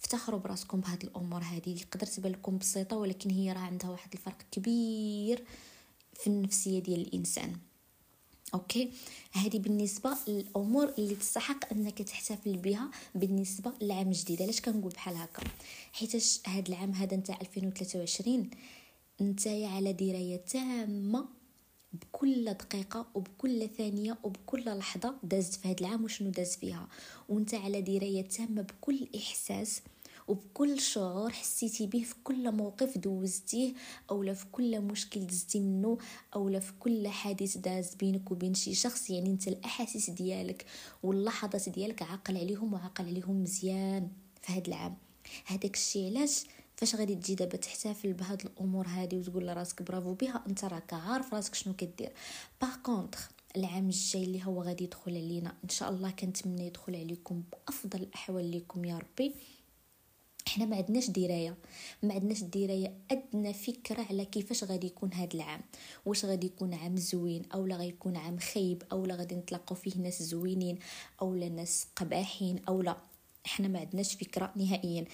افتخروا 0.00 0.40
براسكم 0.40 0.80
بهاد 0.80 1.02
الأمور 1.04 1.42
هذه 1.42 1.78
تقدر 1.90 2.06
تبان 2.06 2.32
لكم 2.32 2.58
بسيطة 2.58 2.96
ولكن 2.96 3.30
هي 3.30 3.52
راه 3.52 3.58
عندها 3.58 3.90
واحد 3.90 4.12
الفرق 4.12 4.42
كبير 4.52 5.44
في 6.14 6.26
النفسية 6.26 6.78
ديال 6.78 7.00
الإنسان. 7.00 7.56
أوكي؟ 8.54 8.92
هذه 9.32 9.58
بالنسبة 9.58 10.16
للأمور 10.28 10.94
اللي 10.98 11.14
تستحق 11.14 11.72
أنك 11.72 12.02
تحتفل 12.02 12.56
بها 12.56 12.90
بالنسبة 13.14 13.72
للعام 13.80 14.08
الجديد 14.08 14.42
علاش 14.42 14.60
كنقول 14.60 14.92
بحال 14.92 15.16
هكا؟ 15.16 15.42
حيت 15.92 16.16
هذا 16.46 16.68
العام 16.68 16.92
هذا 16.92 17.16
نتاع 17.16 17.38
2023 17.40 18.50
نتايا 19.20 19.68
على 19.68 19.92
دراية 19.92 20.36
تامة 20.36 21.39
بكل 21.92 22.44
دقيقة 22.54 23.06
وبكل 23.14 23.68
ثانية 23.68 24.18
وبكل 24.22 24.64
لحظة 24.64 25.14
دازت 25.22 25.54
في 25.54 25.68
هذا 25.68 25.80
العام 25.80 26.04
وشنو 26.04 26.30
داز 26.30 26.56
فيها. 26.56 26.88
وانت 27.28 27.54
على 27.54 27.82
دراية 27.82 28.22
تامة 28.22 28.62
بكل 28.62 29.08
إحساس 29.16 29.82
وبكل 30.28 30.80
شعور 30.80 31.30
حسيتي 31.30 31.86
به 31.86 32.02
في 32.02 32.14
كل 32.24 32.52
موقف 32.52 32.98
دوزتيه 32.98 33.72
أو 34.10 34.34
في 34.34 34.46
كل 34.52 34.80
مشكل 34.80 35.26
دزتي 35.26 35.60
منه 35.60 35.98
أو 36.34 36.60
في 36.60 36.72
كل 36.80 37.08
حادث 37.08 37.56
داز 37.56 37.94
بينك 37.94 38.30
وبين 38.30 38.54
شي 38.54 38.74
شخص. 38.74 39.10
يعني 39.10 39.30
انت 39.30 39.48
الأحاسيس 39.48 40.10
ديالك 40.10 40.66
واللحظات 41.02 41.68
ديالك 41.68 42.02
عاقل 42.02 42.36
عليهم 42.36 42.74
وعاقل 42.74 43.06
عليهم 43.06 43.42
مزيان 43.42 44.08
في 44.42 44.52
هذا 44.52 44.68
العام. 44.68 44.96
هذاك 45.46 45.74
الشيء 45.74 46.16
علاش 46.16 46.44
فاش 46.80 46.94
غادي 46.94 47.14
تجي 47.14 47.34
دابا 47.34 47.56
تحتفل 47.56 48.12
بهاد 48.12 48.40
الأمور 48.46 48.86
هادي 48.86 49.18
وتقول 49.18 49.46
لراسك 49.46 49.82
برافو 49.82 50.14
بها 50.14 50.44
انت 50.48 50.64
راك 50.64 50.92
عارف 50.92 51.34
راسك 51.34 51.54
شنو 51.54 51.74
كدير. 51.74 52.12
باغ 52.62 52.76
كونطخ 52.82 53.30
العام 53.56 53.86
الجاي 53.86 54.24
اللي 54.24 54.44
هو 54.44 54.62
غادي 54.62 54.84
يدخل 54.84 55.16
علينا 55.16 55.54
إن 55.64 55.68
شاء 55.68 55.90
الله 55.90 56.10
كنتمنى 56.10 56.66
يدخل 56.66 56.96
عليكم 56.96 57.42
بأفضل 57.52 58.02
الأحوال 58.02 58.56
لكم 58.56 58.84
يا 58.84 58.98
ربي. 58.98 59.34
حنا 60.48 60.64
ما 60.64 60.76
عندناش 60.76 61.10
دراية 61.10 61.56
ما 62.02 62.14
عندناش 62.14 62.42
دراية 62.42 62.94
أدنى 63.10 63.54
فكرة 63.54 64.06
على 64.10 64.24
كيفاش 64.24 64.64
غادي 64.64 64.86
يكون 64.86 65.14
هذا 65.14 65.34
العام. 65.34 65.60
واش 66.06 66.24
غادي 66.24 66.46
يكون 66.46 66.74
عام 66.74 66.96
زوين 66.96 67.42
أو 67.54 67.66
لا 67.66 67.76
غيكون 67.76 68.16
عام 68.16 68.38
خيب 68.38 68.82
أو 68.92 69.06
لا 69.06 69.14
غادي 69.14 69.34
نتلاقاو 69.34 69.76
فيه 69.76 69.96
ناس 69.96 70.22
زوينين 70.22 70.78
أو 71.22 71.34
لا 71.34 71.48
ناس 71.48 71.86
قباحين 71.96 72.60
أو 72.68 72.82
لا 72.82 72.96
حنا 73.44 73.68
ما 73.68 73.78
عندناش 73.78 74.14
فكرة 74.14 74.52
نهائيا. 74.56 75.04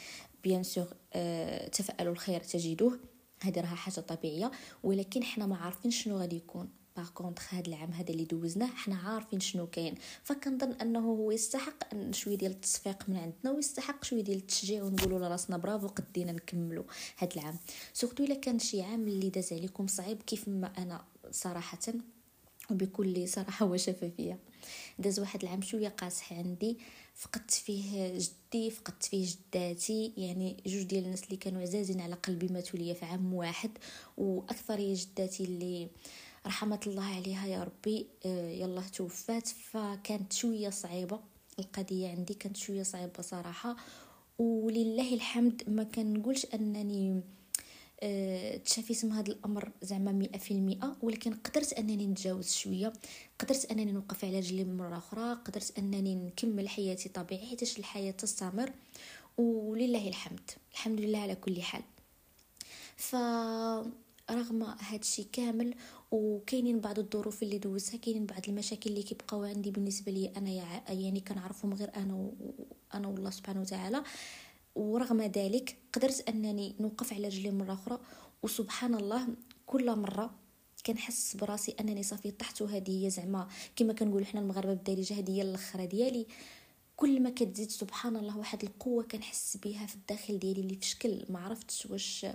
بيان 0.47 0.63
سور 0.63 0.87
أه 1.13 1.69
تفائلوا 1.69 2.13
الخير 2.13 2.41
تجدوه. 2.41 2.99
هذه 3.43 3.61
راها 3.61 3.75
حاجة 3.75 4.01
طبيعية. 4.01 4.51
ولكن 4.83 5.23
حنا 5.23 5.47
ما 5.47 5.57
عارفين 5.57 5.91
شنو 5.91 6.17
غادي 6.19 6.37
يكون. 6.37 6.69
par 6.97 7.09
contre 7.09 7.55
هذا 7.55 7.67
العام 7.67 7.91
هذا 7.91 8.11
اللي 8.11 8.25
دوزناه 8.25 8.67
حنا 8.67 8.97
عارفين 8.97 9.41
شنو 9.41 9.67
كاين. 9.67 9.95
فكنظن 10.23 10.73
أنه 10.73 11.01
هو 11.01 11.31
يستحق 11.31 12.11
شوية 12.11 12.39
ديال 12.39 12.51
التصفيق 12.51 13.09
من 13.09 13.17
عندنا 13.17 13.51
ويستحق 13.51 14.05
شوية 14.05 14.21
ديال 14.23 14.37
التشجيع 14.37 14.83
ونقولوا 14.83 15.19
لراسنا 15.19 15.57
برافو 15.57 15.87
قدينا 15.87 16.33
نكملوا 16.33 16.85
هذا 17.17 17.31
العام. 17.37 17.57
surtout 17.93 18.25
إلا 18.25 18.35
كان 18.35 18.59
شي 18.59 18.83
عام 18.83 19.09
اللي 19.09 19.31
داز 19.31 19.53
عليكم 19.53 19.87
صعيب 19.87 20.23
كيف 20.23 20.49
ما 20.49 20.73
أنا 20.79 21.05
صراحة 21.31 21.79
وبكل 22.71 23.29
صراحة 23.29 23.67
وشفافية. 23.67 24.39
داز 24.99 25.21
واحد 25.21 25.43
العام 25.43 25.63
شوية 25.63 25.89
قاصح 25.89 26.33
عندي 26.33 26.79
فقدت 27.15 27.51
فيه 27.51 28.19
جدي 28.19 28.71
فقدت 28.71 29.03
فيه 29.05 29.27
جداتي 29.27 30.13
يعني 30.17 30.57
جوج 30.67 30.83
ديال 30.83 31.05
الناس 31.05 31.25
اللي 31.25 31.37
كانوا 31.37 31.63
عزازين 31.63 32.01
على 32.01 32.15
قلبي 32.15 32.49
ماتوا 32.49 32.79
ليا 32.79 32.95
في 32.95 33.05
عام 33.05 33.35
واحد. 33.35 33.71
وأكثر 34.17 34.81
جداتي 34.95 35.45
اللي 35.45 35.89
رحمة 36.47 36.81
الله 36.87 37.05
عليها 37.05 37.47
يا 37.47 37.65
ربي 37.65 38.07
آه، 38.27 38.51
يلا 38.51 38.81
توفات. 38.81 39.49
فكانت 39.49 40.33
شوية 40.33 40.71
صعيبة 40.71 41.21
القضية 41.59 42.09
عندي 42.09 42.35
كانت 42.35 42.57
شوية 42.57 42.83
صعيبة 42.83 43.23
صراحة. 43.23 43.77
ولله 44.39 45.15
الحمد 45.15 45.63
ما 45.69 45.85
كنقولش 45.85 46.47
أنني 46.55 47.23
تشافيت 48.65 49.05
من 49.05 49.13
هذا 49.13 49.33
الأمر 49.33 49.73
زعما 49.83 50.13
مئة 50.13 50.39
في 50.39 50.51
المئة 50.51 50.97
ولكن 51.03 51.35
قدرت 51.35 51.73
أنني 51.73 52.07
نتجاوز 52.07 52.53
شوية 52.53 52.93
قدرت 53.39 53.65
أنني 53.71 53.93
نوقف 53.93 54.25
على 54.25 54.39
رجلي 54.39 54.65
مرة 54.65 54.97
أخرى 54.99 55.35
قدرت 55.35 55.79
أنني 55.79 56.15
نكمل 56.15 56.69
حياتي 56.69 57.09
طبيعي 57.09 57.47
حيت 57.47 57.79
الحياة 57.79 58.11
تستمر 58.11 58.73
ولله 59.39 60.09
الحمد 60.09 60.51
الحمد 60.73 61.01
لله 61.01 61.19
على 61.19 61.35
كل 61.35 61.63
حال. 61.63 61.83
ف 62.97 63.17
رغم 64.31 64.63
هادشي 64.63 65.25
كامل 65.33 65.75
وكاينين 66.11 66.81
بعض 66.81 66.99
الظروف 66.99 67.43
اللي 67.43 67.59
دوزتها 67.59 67.99
كاينين 67.99 68.27
بعض 68.27 68.41
المشاكل 68.49 68.91
اللي 68.91 69.03
كيبقاو 69.03 69.45
عندي 69.45 69.71
بالنسبة 69.71 70.13
لي 70.13 70.33
أنا 70.37 70.51
يعني 70.93 71.21
كنعرفهم 71.21 71.75
غير 71.75 71.91
أنا 71.97 72.31
أنا 72.95 73.09
والله 73.09 73.31
سبحانه 73.31 73.61
وتعالى. 73.61 74.03
ورغم 74.77 75.23
ذلك 75.23 75.77
قدرت 75.93 76.29
أنني 76.29 76.75
نوقف 76.81 77.13
على 77.13 77.29
رجلي 77.29 77.51
مرة 77.51 77.73
أخرى 77.73 77.99
وسبحان 78.43 78.95
الله 78.95 79.29
كل 79.67 79.97
مرة 79.97 80.35
كنحس 80.87 81.37
براسي 81.37 81.75
أنني 81.81 82.03
صافي 82.03 82.31
طحت 82.31 82.63
وهذه 82.63 83.05
هي 83.05 83.11
زعما 83.11 83.49
كما 83.77 83.93
كنقول 83.93 84.27
حنا 84.27 84.41
المغاربه 84.41 84.75
بالدارجه 84.75 85.19
هذه 85.19 85.31
هي 85.31 85.43
الأخرة 85.43 85.85
ديالي. 85.85 86.27
كل 86.97 87.23
ما 87.23 87.31
كتزيد 87.31 87.71
سبحان 87.71 88.17
الله 88.17 88.39
واحد 88.39 88.63
القوة 88.63 89.03
كنحس 89.03 89.57
بها 89.57 89.87
في 89.87 89.95
الداخل 89.95 90.39
ديالي 90.39 90.61
اللي 90.61 90.75
في 90.75 90.87
شكل 90.87 91.25
ما 91.29 91.39
عرفتش 91.39 91.87
واش 91.87 92.27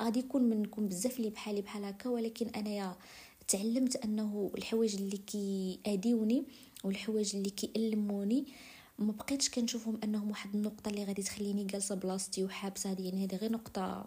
غادي 0.00 0.18
يكون 0.18 0.42
منكم 0.42 0.88
بزاف 0.88 1.16
اللي 1.18 1.30
بحالي 1.30 1.60
بحال 1.60 1.84
هكا 1.84 2.10
ولكن 2.10 2.48
أنايا 2.48 2.96
تعلمت 3.48 3.96
أنه 3.96 4.50
الحوايج 4.58 4.96
اللي 4.96 5.16
كياديوني 5.16 6.44
والحوايج 6.84 7.36
اللي 7.36 7.50
كيألموني 7.50 8.46
ما 8.98 9.12
بقيتش 9.12 9.50
كنشوفهم 9.50 9.98
أنهم 10.04 10.30
واحد 10.30 10.54
النقطة 10.54 10.88
اللي 10.88 11.04
غادي 11.04 11.22
تخليني 11.22 11.64
جالسة 11.64 11.94
بلاصتي 11.94 12.44
وحابسة 12.44 12.92
هذه 12.92 13.02
يعني 13.02 13.24
هذه 13.24 13.36
غير 13.36 13.52
نقطة 13.52 14.06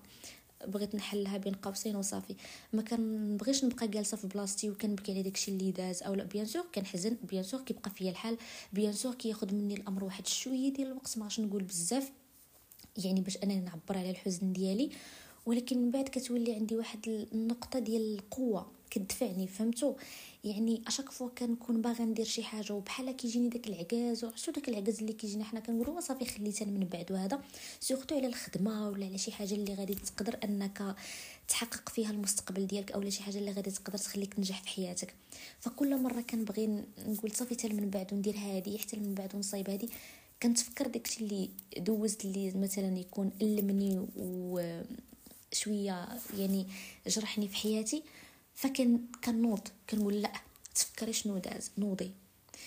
بغيت 0.67 0.96
نحلها 0.96 1.38
بين 1.38 1.53
قوسين 1.53 1.96
وصافي. 1.96 2.36
ما 2.74 2.81
كنبغيش 2.81 3.63
نبقى 3.65 3.88
جالسة 3.88 4.17
في 4.17 4.27
بلاصتي 4.27 4.69
وكنبكي 4.69 5.12
على 5.12 5.24
داكشي 5.24 5.51
اللي 5.51 5.72
داز 5.72 6.03
أو 6.03 6.13
لا 6.13 6.24
bien 6.24 6.45
sûr 6.45 6.65
كنحزن 6.75 7.17
bien 7.24 7.43
sûr 7.43 7.62
كيبقى 7.62 7.89
فيا 7.91 8.12
الحال 8.12 8.38
bien 8.74 8.93
sûr 8.93 9.13
كياخذ 9.15 9.53
مني 9.55 9.74
الأمر 9.74 10.03
واحد 10.03 10.27
شوية 10.27 10.74
ديال 10.74 10.88
الوقت 10.88 11.17
ما 11.17 11.29
نقول 11.39 11.63
بزاف 11.63 12.12
يعني 12.98 13.22
باش 13.22 13.38
أنني 13.38 13.60
نعبر 13.60 13.98
على 13.98 14.10
الحزن 14.10 14.53
ديالي. 14.53 14.89
ولكن 15.46 15.77
من 15.77 15.91
بعد 15.91 16.10
كتولي 16.10 16.53
عندي 16.55 16.75
واحد 16.75 17.27
النقطة 17.34 17.79
ديال 17.79 18.15
القوة 18.15 18.72
كتدفعني 18.89 19.48
فهمتوا 19.48 19.93
يعني 20.43 20.81
à 20.88 20.91
chaque 20.91 21.12
fois 21.12 21.29
كنكون 21.29 21.81
باغا 21.81 22.05
ندير 22.05 22.25
شي 22.25 22.43
حاجة 22.43 22.74
وبحال 22.74 23.12
كيجيني 23.12 23.50
داك 23.50 23.67
العكاز 23.67 24.24
وعرفتوا 24.24 24.53
داك 24.53 24.69
العكاز 24.69 25.00
اللي 25.00 25.13
كيجينا 25.13 25.43
حنا 25.43 25.60
كنقولوا 25.60 26.00
صافي 26.00 26.25
خليتها 26.25 26.65
من 26.65 26.88
بعد 26.91 27.12
وهذا. 27.12 27.41
surtout 27.79 28.15
على 28.15 28.27
الخدمة 28.27 28.89
ولا 28.89 29.05
على 29.05 29.17
شي 29.17 29.31
حاجة 29.31 29.53
اللي 29.53 29.74
غادي 29.74 29.96
تقدر 29.96 30.39
أنك 30.43 30.96
تحقق 31.48 31.89
فيها 31.89 32.12
المستقبل 32.12 32.67
ديالك 32.67 32.91
اولا 32.91 33.10
شي 33.10 33.24
حاجة 33.24 33.38
اللي 33.38 33.51
غادي 33.51 33.72
تقدر 33.72 33.98
تخليك 33.98 34.34
تنجح 34.34 34.62
في 34.62 34.69
حياتك. 34.69 35.13
فكل 35.60 36.01
مرة 36.01 36.22
كنبغي 36.22 36.84
نقول 37.08 37.31
صافي 37.31 37.55
حتى 37.55 37.69
من 37.69 37.89
بعد 37.89 38.13
وندير 38.13 38.38
هذه 38.38 38.77
حتى 38.77 38.98
من 38.98 39.15
بعد 39.15 39.36
ونصايب 39.36 39.69
هذه 39.69 39.89
كنتفكر 40.43 40.88
داكشي 40.88 41.24
اللي 41.24 41.50
دوزت 41.77 42.25
اللي 42.25 42.51
مثلا 42.51 42.98
يكون 43.00 43.31
ألمني 43.41 44.08
و 44.17 44.81
شوية 45.53 46.08
يعني 46.38 46.67
جرحني 47.08 47.48
في 47.48 47.55
حياتي. 47.55 48.03
فكان 48.59 49.05
كنوض 49.23 49.67
كنقول 49.89 50.21
لا 50.21 50.31
تفكري 50.75 51.13
شنو 51.13 51.37
داز 51.37 51.71
نوضي. 51.77 52.11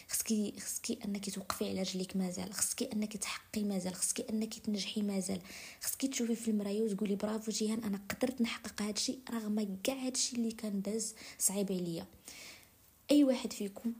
خصكي 0.08 0.54
خصكي 0.60 0.98
أنك 1.04 1.30
توقفي 1.30 1.68
على 1.68 1.82
رجليك 1.82 2.16
مازال 2.16 2.54
خصكي 2.54 2.92
أنك 2.92 3.16
تحقي 3.16 3.64
مازال 3.64 3.94
خصكي 3.94 4.24
أنك 4.30 4.58
تنجحي 4.58 5.02
مازال. 5.02 5.40
خصكي 5.82 6.08
تشوفي 6.08 6.34
في 6.34 6.50
المرايه 6.50 6.82
وتقولي 6.82 7.16
برافو 7.16 7.52
جيهان 7.52 7.84
أنا 7.84 8.00
قدرت 8.08 8.40
نحقق 8.40 8.82
هادشي 8.82 9.18
رغم 9.30 9.78
كاع 9.84 9.94
هادشي 9.94 10.36
اللي 10.36 10.52
كان 10.52 10.82
داز 10.82 11.14
صعيب 11.38 11.72
عليا. 11.72 12.06
أي 13.10 13.24
واحد 13.24 13.52
فيكم 13.52 13.92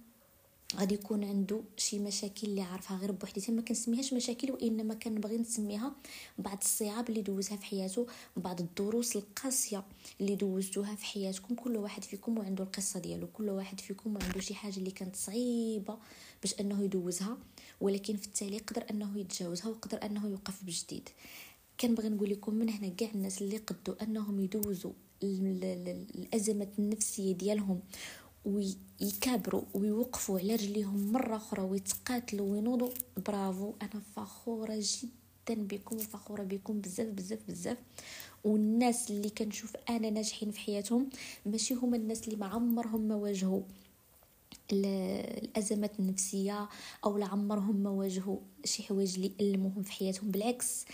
غادي 0.77 0.95
يكون 0.95 1.25
عنده 1.25 1.61
شي 1.77 1.99
مشاكل 1.99 2.47
اللي 2.47 2.61
عارفها 2.61 2.97
غير 2.97 3.13
بوحديتها 3.13 3.53
ما 3.53 3.63
كنسميهاش 3.63 4.13
مشاكل 4.13 4.51
وإنما 4.51 4.95
كنبغي 4.95 5.39
نسميها 5.39 5.93
بعض 6.39 6.59
الصعاب 6.63 7.09
اللي 7.09 7.23
دوزها 7.23 7.57
في 7.57 7.65
حياته 7.65 8.07
بعض 8.37 8.61
الدروس 8.61 9.17
القاسية 9.17 9.85
اللي 10.21 10.35
دوزتوها 10.35 10.95
في 10.95 11.05
حياتكم 11.05 11.55
كل 11.55 11.77
واحد 11.77 12.05
فيكم 12.05 12.39
وعنده 12.39 12.65
القصة 12.65 13.01
ديالو 13.01 13.27
كل 13.27 13.51
واحد 13.51 13.81
فيكم 13.81 14.17
وعنده 14.17 14.41
شي 14.41 14.55
حاجة 14.55 14.77
اللي 14.77 14.91
كانت 14.91 15.17
صعيبة 15.17 15.99
باش 16.43 16.61
أنه 16.61 16.85
يدوزها 16.85 17.39
ولكن 17.81 18.17
في 18.17 18.27
التالي 18.27 18.59
قدر 18.59 18.85
أنه 18.91 19.19
يتجاوزها 19.19 19.69
وقدر 19.69 20.03
أنه 20.07 20.29
يوقف 20.29 20.65
بجديد. 20.65 21.09
كنبغي 21.81 22.09
نقول 22.09 22.31
لكم 22.31 22.55
من 22.55 22.69
هنا 22.69 22.89
كاع 22.89 23.11
الناس 23.15 23.43
اللي 23.43 23.57
قدوا 23.57 24.03
أنهم 24.03 24.41
يدوزوا 24.41 24.93
الازمات 25.23 26.69
النفسية 26.79 27.33
ديالهم 27.35 27.81
ويكابروا 28.45 29.63
ويوقفوا 29.75 30.39
على 30.39 30.55
رجليهم 30.55 31.13
مرة 31.13 31.37
أخرى 31.37 31.63
ويتقاتلوا 31.63 32.53
وينوضوا. 32.53 32.91
برافو 33.27 33.73
أنا 33.83 34.03
فخورة 34.17 34.75
جدا 34.79 35.63
بكم 35.63 35.97
وفخورة 35.97 36.43
بكم 36.43 36.81
بزاف 36.81 37.07
بزاف 37.09 37.39
بزاف. 37.49 37.79
والناس 38.45 39.11
اللي 39.11 39.31
كنشوف 39.31 39.77
أنا 39.91 40.11
ناجحين 40.11 40.51
في 40.51 40.61
حياتهم 40.61 41.11
ماشي 41.47 41.75
هما 41.75 41.97
الناس 41.97 42.25
اللي 42.25 42.37
ما 42.37 42.47
عمرهم 42.47 43.01
ما 43.01 43.15
واجهوا 43.15 43.63
الأزمات 44.73 46.01
النفسية 46.01 46.69
أو 47.05 47.19
لعمرهم 47.19 47.77
ما 47.77 47.91
واجهوا 47.91 48.37
شي 48.65 48.83
حوايج 48.83 49.15
اللي 49.15 49.33
الموهم 49.41 49.83
في 49.83 49.93
حياتهم. 49.93 50.31
بالعكس 50.31 50.85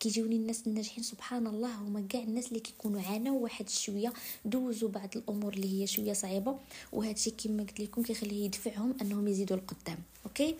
كيجيوني 0.00 0.36
الناس 0.36 0.66
الناجحين 0.66 1.04
سبحان 1.04 1.46
الله 1.46 1.74
هما 1.74 2.06
كاع 2.08 2.22
الناس 2.22 2.48
اللي 2.48 2.60
كيكونوا 2.60 3.00
عانوا 3.00 3.40
واحد 3.40 3.68
شوية 3.68 4.12
دوزوا 4.44 4.88
بعض 4.88 5.16
الأمور 5.16 5.52
اللي 5.52 5.82
هي 5.82 5.86
شوية 5.86 6.12
صعيبة. 6.12 6.58
وهذا 6.92 7.12
الشيء 7.12 7.34
كما 7.44 7.62
قلت 7.62 7.80
لكم 7.80 8.02
كيخليه 8.02 8.44
يدفعهم 8.44 8.94
أنهم 9.02 9.28
يزيدوا 9.28 9.56
القدام 9.56 9.98
أوكي؟ 10.26 10.56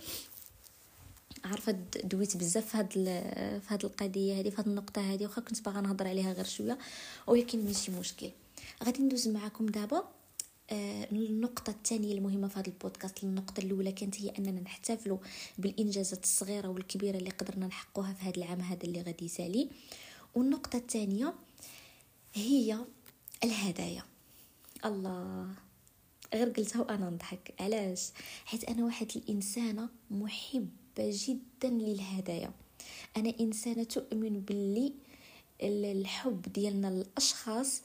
عارفة 1.44 1.76
دويت 2.04 2.36
بزاف 2.36 2.76
هاد 2.76 2.92
في 2.92 3.62
هاد 3.68 3.84
القضية 3.84 4.40
هذه 4.40 4.50
في 4.50 4.60
هاد 4.60 4.68
النقطة 4.68 5.14
هذه 5.14 5.22
واخا 5.22 5.40
كنت 5.40 5.62
باغا 5.62 5.80
نهضر 5.80 6.08
عليها 6.08 6.32
غير 6.32 6.44
شوية. 6.44 6.78
ولكن 7.26 7.64
ماشي 7.64 7.92
مشكل. 7.92 8.30
غادي 8.84 9.02
ندوز 9.02 9.28
معكم 9.28 9.66
دابا. 9.66 10.15
النقطة 10.72 11.70
الثانية 11.70 12.14
المهمة 12.14 12.48
في 12.48 12.58
هذا 12.58 12.66
البودكاست 12.66 13.24
النقطة 13.24 13.60
الأولى 13.60 13.92
كانت 13.92 14.20
هي 14.20 14.28
أننا 14.38 14.60
نحتفل 14.60 15.18
بالإنجازات 15.58 16.24
الصغيرة 16.24 16.68
والكبيرة 16.68 17.16
اللي 17.18 17.30
قدرنا 17.30 17.66
نحققها 17.66 18.12
في 18.12 18.24
هذا 18.24 18.36
العام 18.36 18.60
هذا 18.60 18.84
اللي 18.84 19.02
غادي 19.02 19.24
يسالي. 19.24 19.68
والنقطة 20.34 20.76
الثانية 20.76 21.34
هي 22.34 22.78
الهدايا. 23.44 24.02
الله 24.84 25.48
غير 26.34 26.48
قلتها 26.48 26.82
وأنا 26.82 27.10
نضحك. 27.10 27.54
علاش؟ 27.60 28.10
حيت 28.44 28.64
أنا 28.64 28.84
واحد 28.84 29.12
الإنسانة 29.16 29.88
محبة 30.10 30.68
جدا 30.98 31.68
للهدايا. 31.68 32.52
أنا 33.16 33.32
إنسانة 33.40 33.84
تؤمن 33.84 34.40
باللي 34.40 34.92
الحب 35.62 36.42
ديالنا 36.42 36.86
للأشخاص 36.86 37.82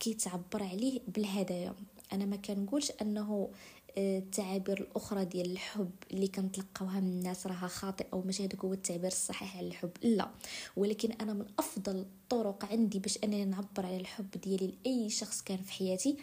كيتعبر 0.00 0.62
عليه 0.62 1.00
بالهدايا. 1.08 1.74
أنا 2.12 2.24
ما 2.24 2.36
كنقولش 2.36 2.92
أنه 3.02 3.50
آه، 3.98 4.18
التعابير 4.18 4.80
الأخرى 4.80 5.24
ديال 5.24 5.50
الحب 5.50 5.90
اللي 6.10 6.28
كنتلقاوها 6.28 7.00
من 7.00 7.08
الناس 7.08 7.46
راها 7.46 7.66
خاطئة 7.66 8.06
أو 8.12 8.22
ماشي 8.22 8.44
هذاك 8.44 8.64
هو 8.64 8.72
التعبير 8.72 9.06
الصحيح 9.06 9.56
على 9.56 9.66
الحب 9.66 9.90
لا. 10.02 10.30
ولكن 10.76 11.12
أنا 11.12 11.32
من 11.32 11.46
أفضل 11.58 11.96
الطرق 11.96 12.64
عندي 12.64 12.98
باش 12.98 13.18
أنني 13.24 13.44
نعبر 13.44 13.86
على 13.86 13.96
الحب 13.96 14.30
ديالي 14.30 14.66
لأي 14.66 15.10
شخص 15.10 15.42
كان 15.42 15.58
في 15.58 15.72
حياتي 15.72 16.16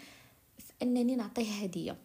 فانني 0.57 1.15
نعطيه 1.15 1.51
هدية. 1.63 1.97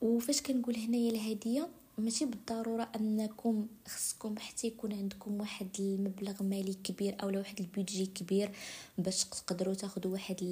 وفاش 0.00 0.42
كنقول 0.42 0.76
هنايا 0.76 1.10
الهدية 1.10 1.68
ماشي 1.98 2.24
بالضرورة 2.24 2.88
أنكم 2.96 3.66
خصكم 3.88 4.38
حتى 4.38 4.66
يكون 4.66 4.92
عندكم 4.92 5.40
واحد 5.40 5.68
المبلغ 5.78 6.42
مالي 6.42 6.74
كبير 6.74 7.16
أو 7.22 7.38
واحد 7.38 7.60
البيدجي 7.60 8.06
كبير 8.06 8.50
باش 8.98 9.24
تقدروا 9.24 9.74
تاخذوا 9.74 10.12
واحد 10.12 10.42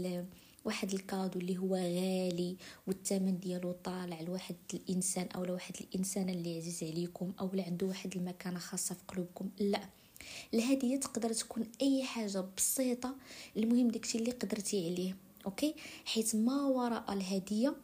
واحد 0.64 0.92
ال 0.92 0.99
cadeau 0.99 1.38
اللي 1.40 1.58
هو 1.58 1.74
غالي 1.74 2.56
والثمن 2.86 3.38
ديالو 3.38 3.72
طالع 3.72 4.20
لواحد 4.20 4.56
الإنسان 4.74 5.26
أو 5.26 5.44
لواحد 5.44 5.74
الانسان 5.80 6.28
اللي 6.28 6.56
عزيز 6.56 6.84
عليكم 6.84 7.32
أو 7.40 7.46
اللي 7.46 7.62
عنده 7.62 7.86
واحد 7.86 8.16
المكانة 8.16 8.58
خاصة 8.58 8.94
في 8.94 9.00
قلوبكم. 9.08 9.50
لا 9.60 9.80
الهديه 10.54 10.96
تقدر 10.96 11.32
تكون 11.32 11.66
أي 11.82 12.04
حاجة 12.04 12.44
بسيطة. 12.56 13.14
المهم 13.56 13.88
داكشي 13.88 14.18
اللي 14.18 14.30
قدرتي 14.30 14.90
عليه 14.90 15.16
أوكي؟ 15.46 15.74
حيت 16.04 16.36
ما 16.36 16.62
وراء 16.62 17.12
الهدية 17.12 17.76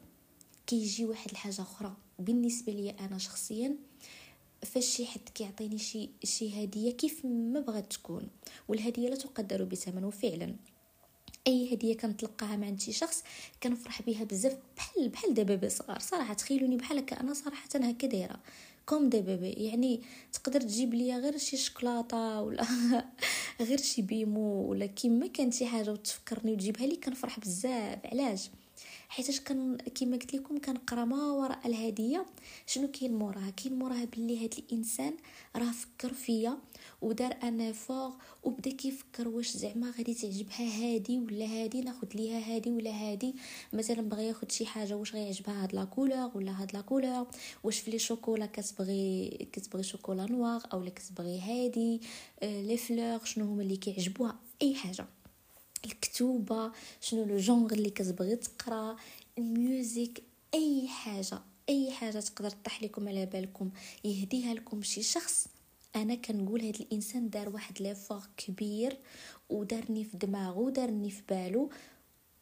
كيجي 0.66 1.04
واحد 1.04 1.30
الحاجة 1.30 1.62
أخرى. 1.62 1.96
بالنسبة 2.18 2.72
لي 2.72 2.90
أنا 2.90 3.18
شخصيا 3.18 3.76
فاش 4.62 4.86
شي 4.86 5.06
حد 5.06 5.28
كيعطيني 5.34 5.78
شي 5.78 6.10
شي 6.24 6.64
هدية 6.64 6.90
كيف 6.92 7.24
ما 7.24 7.60
بغات 7.60 7.92
تكون. 7.92 8.28
والهدية 8.68 9.08
لا 9.08 9.16
تقدر 9.16 9.64
بثمن 9.64 10.04
وفعلا 10.04 10.56
أي 11.46 11.74
هدية 11.74 11.96
كنتلقاها 11.96 12.56
من 12.56 12.64
عند 12.64 12.80
شي 12.80 12.92
شخص 12.92 13.24
كنفرح 13.62 14.02
بها 14.02 14.24
بزاف 14.24 14.56
بحال 14.76 15.08
بحال 15.08 15.34
دابا 15.34 15.68
صغار. 15.68 15.98
صراحة 15.98 16.34
تخيلوني 16.34 16.76
بحال 16.76 16.98
هكا 16.98 17.20
أنا 17.20 17.34
صراحة 17.34 17.68
هكا 17.74 18.06
دايرة. 18.08 18.40
comme 18.86 19.08
دابا 19.08 19.46
يعني 19.46 20.00
تقدر 20.32 20.60
تجيب 20.60 20.94
ليا 20.94 21.18
غير 21.18 21.38
شي 21.38 21.56
شوكولاتة 21.56 22.40
ولا 22.42 22.66
غير 23.60 23.78
شي 23.78 24.02
بيمو 24.02 24.70
ولا 24.70 24.86
كيما 24.86 25.26
كانت 25.26 25.54
شي 25.54 25.66
حاجة 25.66 25.92
وتفكرني 25.92 26.52
وتجيبها 26.52 26.86
لي 26.86 26.96
كنفرح 26.96 27.40
بزاف. 27.40 27.98
علاش؟ 28.04 28.50
حيتاش 29.08 29.40
كان 29.40 29.76
كيما 29.76 30.16
قلت 30.16 30.34
لكم 30.34 30.58
كنقرا 30.58 31.04
ما 31.04 31.30
وراء 31.32 31.66
الهدية. 31.66 32.26
شنو 32.66 32.88
كاين 32.88 33.14
موراها؟ 33.14 33.50
كاين 33.50 33.78
موراها 33.78 34.04
بلي 34.04 34.44
هاد 34.44 34.54
الإنسان 34.58 35.14
راه 35.56 35.72
فكر 35.72 36.14
فيا 36.14 36.58
ودار 37.02 37.36
un 37.42 37.72
effort 37.72 38.12
وبدا 38.44 38.70
كيفكر 38.70 39.28
واش 39.28 39.56
زعما 39.56 39.90
غادي 39.90 40.14
تعجبها 40.14 40.94
هادي 40.94 41.18
ولا 41.18 41.44
هادي 41.44 41.80
ناخذ 41.80 42.08
ليها 42.14 42.54
هادي 42.54 42.70
ولا 42.70 42.90
هادي. 42.90 43.34
مثلا 43.72 44.00
بغى 44.08 44.26
ياخذ 44.26 44.50
شي 44.50 44.66
حاجة 44.66 44.96
واش 44.96 45.12
غيعجبها 45.12 45.62
هاد 45.62 45.74
la 45.74 45.84
couleur 45.84 46.30
ولا 46.34 46.62
هاد 46.62 46.72
la 46.72 46.80
couleur. 46.80 47.26
واش 47.64 47.78
في 47.78 47.90
les 47.90 47.98
chocolats 47.98 48.46
كتبغي 48.46 49.28
كتبغي 49.52 49.82
chocolat 49.82 50.26
noir 50.26 50.62
أو 50.72 50.82
لا 50.82 50.90
كتبغي 50.90 51.40
هادي. 51.40 52.00
آه 52.42 52.62
les 52.62 52.76
fleurs 52.76 53.24
شنو 53.24 53.44
هما 53.44 53.62
اللي 53.62 53.76
كيعجبوها؟ 53.76 54.38
أي 54.62 54.74
حاجة. 54.74 55.06
الكتوبة 55.84 56.72
شنو 57.00 57.24
le 57.24 57.36
genre 57.36 57.72
اللي 57.72 57.90
كتبغي 57.90 58.36
تقرا. 58.36 58.96
ال 59.38 59.52
music 59.52 60.22
أي 60.54 60.88
حاجة 60.88 61.38
أي 61.68 61.90
حاجة 61.90 62.20
تقدر 62.20 62.50
تطيح 62.50 62.82
لكم 62.82 63.08
على 63.08 63.26
بالكم. 63.26 63.70
يهديها 64.04 64.54
لكم 64.54 64.82
شي 64.82 65.02
شخص. 65.02 65.46
أنا 65.96 66.14
كنقول 66.14 66.62
هذا 66.62 66.80
الإنسان 66.80 67.30
دار 67.30 67.48
واحد 67.48 67.82
ليفور 67.82 68.22
كبير 68.36 68.98
ودارني 69.50 70.04
في 70.04 70.16
دماغه 70.16 70.58
ودارني 70.58 71.10
في 71.10 71.22
بالو 71.28 71.70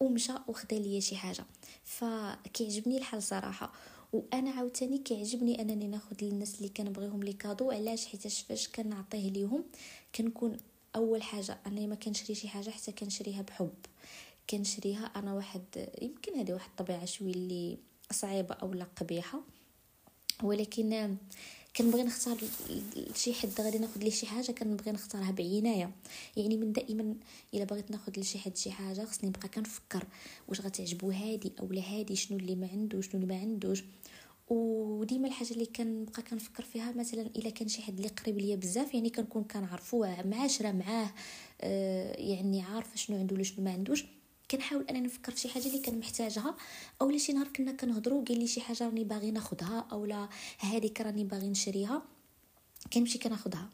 ومشى 0.00 0.32
وخدا 0.48 0.78
ليا 0.78 1.00
شي 1.00 1.16
حاجة. 1.16 1.44
فكيعجبني 1.84 2.98
الحال 2.98 3.22
صراحة. 3.22 3.72
وأنا 4.12 4.50
عاوتاني 4.50 4.98
كيعجبني 4.98 5.60
أنني 5.60 5.86
ناخذ 5.86 6.16
للناس 6.22 6.54
اللي 6.58 6.68
كنبغيهم 6.68 7.22
لي 7.22 7.32
كادو. 7.32 7.70
علاش؟ 7.70 8.06
حيت 8.06 8.28
فاش 8.28 8.68
كنعطيه 8.68 9.30
ليهم 9.30 9.64
كنكون 10.14 10.56
أول 10.96 11.22
حاجة 11.22 11.58
أنا 11.66 11.86
ما 11.86 11.94
كنشري 11.94 12.34
شي 12.34 12.48
حاجة 12.48 12.70
حتى 12.70 12.92
كنشريها 12.92 13.42
بحب. 13.42 13.74
كنشريها 14.50 15.04
أنا 15.04 15.34
واحد 15.34 15.88
يمكن 16.02 16.38
هذه 16.38 16.52
واحد 16.52 16.70
الطبيعة 16.70 17.04
شوية 17.04 17.32
اللي 17.32 17.78
صعيبة 18.10 18.54
أو 18.54 18.72
لا 18.72 18.86
قبيحة. 18.96 19.40
ولكن 20.42 21.16
كنبغي 21.76 22.02
نختار 22.02 22.36
شي 23.14 23.34
حد 23.34 23.60
غادي 23.60 23.78
ناخذ 23.78 24.00
ليه 24.00 24.10
شي 24.10 24.26
حاجة 24.26 24.52
كنبغي 24.52 24.92
نختارها 24.92 25.30
بعناية. 25.30 25.90
يعني 26.36 26.56
من 26.56 26.72
دائما 26.72 27.14
إلا 27.54 27.64
بغيت 27.64 27.90
ناخذ 27.90 28.12
لشي 28.20 28.38
حد 28.38 28.56
شي 28.56 28.70
حاجة 28.70 29.04
خصني 29.04 29.28
نبقى 29.28 29.48
كنفكر 29.48 30.06
واش 30.48 30.60
غتعجبو 30.60 31.10
هادي 31.10 31.52
أو 31.60 31.72
لا 31.72 31.82
هادي 31.82 32.16
شنو 32.16 32.38
اللي 32.38 32.54
ما 32.54 32.68
عنده 32.72 33.00
شنو 33.00 33.14
اللي 33.22 33.34
ما 33.34 33.40
عندوش. 33.40 33.84
وديما 34.48 35.28
الحاجة 35.28 35.50
اللي 35.50 35.66
كنبقى 35.66 36.22
كنفكر 36.22 36.62
فيها 36.64 36.92
مثلا 36.92 37.22
إلا 37.22 37.50
كان 37.50 37.68
شي 37.68 37.82
حد 37.82 37.96
اللي 37.96 38.08
قريب 38.08 38.38
ليا 38.38 38.56
بزاف 38.56 38.94
يعني 38.94 39.10
كنكون 39.10 39.44
كنعرفو 39.44 40.06
معاشرة 40.24 40.72
معاه 40.72 41.10
آه 41.60 42.20
يعني 42.20 42.62
عارفة 42.62 42.96
شنو 42.96 43.18
عنده 43.18 43.34
ولا 43.34 43.44
شنو 43.44 43.64
ما 43.64 43.72
عندوش. 43.72 44.04
كنحاول 44.50 44.84
أنني 44.90 45.00
نفكر 45.00 45.32
في 45.32 45.40
شي 45.40 45.48
حاجة 45.48 45.66
اللي 45.66 45.78
كان 45.78 45.98
محتاجها 45.98 46.56
أو 47.02 47.10
لا 47.10 47.18
شي 47.18 47.32
نهار 47.32 47.48
كنا 47.48 47.72
كنهضروا 47.72 48.24
قال 48.24 48.38
لي 48.38 48.46
شي 48.46 48.60
حاجة 48.60 48.84
راني 48.84 49.04
باغي 49.04 49.30
ناخذها 49.30 49.86
أو 49.92 50.04
لا 50.04 50.28
هذيك 50.58 51.00
راني 51.00 51.24
باغي 51.24 51.48
نشريها 51.48 52.02
كنمشي 52.92 53.18
كناخذها 53.18 53.70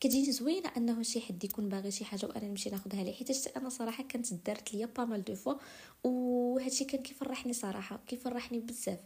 كتجيني 0.00 0.32
زوينة 0.32 0.70
أنه 0.76 1.02
شي 1.02 1.20
حد 1.20 1.44
يكون 1.44 1.68
باغي 1.68 1.90
شي 1.90 2.04
حاجة 2.04 2.26
وأنا 2.26 2.48
نمشي 2.48 2.70
ناخذها 2.70 3.04
ليه 3.04 3.12
حيت 3.12 3.56
أنا 3.56 3.68
صراحة 3.68 4.04
كانت 4.04 4.34
دارت 4.34 4.74
ليا 4.74 4.86
pas 4.86 5.04
mal 5.04 5.24
de 5.24 5.34
fois 5.34 5.54
وهادشي 6.04 6.84
كان 6.84 7.02
كيفرحني 7.02 7.52
صراحة 7.52 8.00
كيفرحني 8.06 8.60
بزاف. 8.60 8.98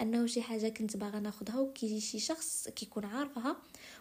أنه 0.00 0.26
شي 0.26 0.42
حاجة 0.42 0.68
كنت 0.68 0.96
باغا 0.96 1.20
ناخذها 1.20 1.60
وكيجي 1.60 2.00
شي 2.00 2.18
شخص 2.18 2.68
كيكون 2.68 3.04
عارفها 3.04 3.56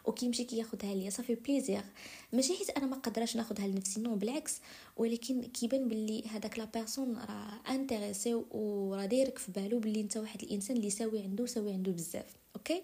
وكيمشي 0.05 0.43
كياخذها 0.43 0.95
ليا. 0.95 1.09
صافي 1.09 1.35
plaisir 1.35 1.83
ماشي 2.33 2.53
حيت 2.57 2.69
أنا 2.69 2.85
ما 2.85 2.95
قدراش 2.95 3.35
ناخذها 3.35 3.67
لنفسي 3.67 3.99
non 3.99 4.15
بالعكس. 4.15 4.61
ولكن 4.97 5.41
كيبان 5.41 5.87
باللي 5.87 6.27
هذاك 6.27 6.59
la 6.59 6.65
personne 6.65 7.17
راه 7.17 7.73
intéressé 7.73 8.33
وراه 8.33 9.05
دايرك 9.05 9.37
في 9.37 9.51
بالو 9.51 9.79
باللي 9.79 10.01
أنت 10.01 10.17
واحد 10.17 10.43
الإنسان 10.43 10.77
اللي 10.77 10.89
ساوي 10.89 11.21
عنده 11.21 11.45
ساوي 11.45 11.73
عنده 11.73 11.91
بزاف. 11.91 12.35
OK؟ 12.55 12.81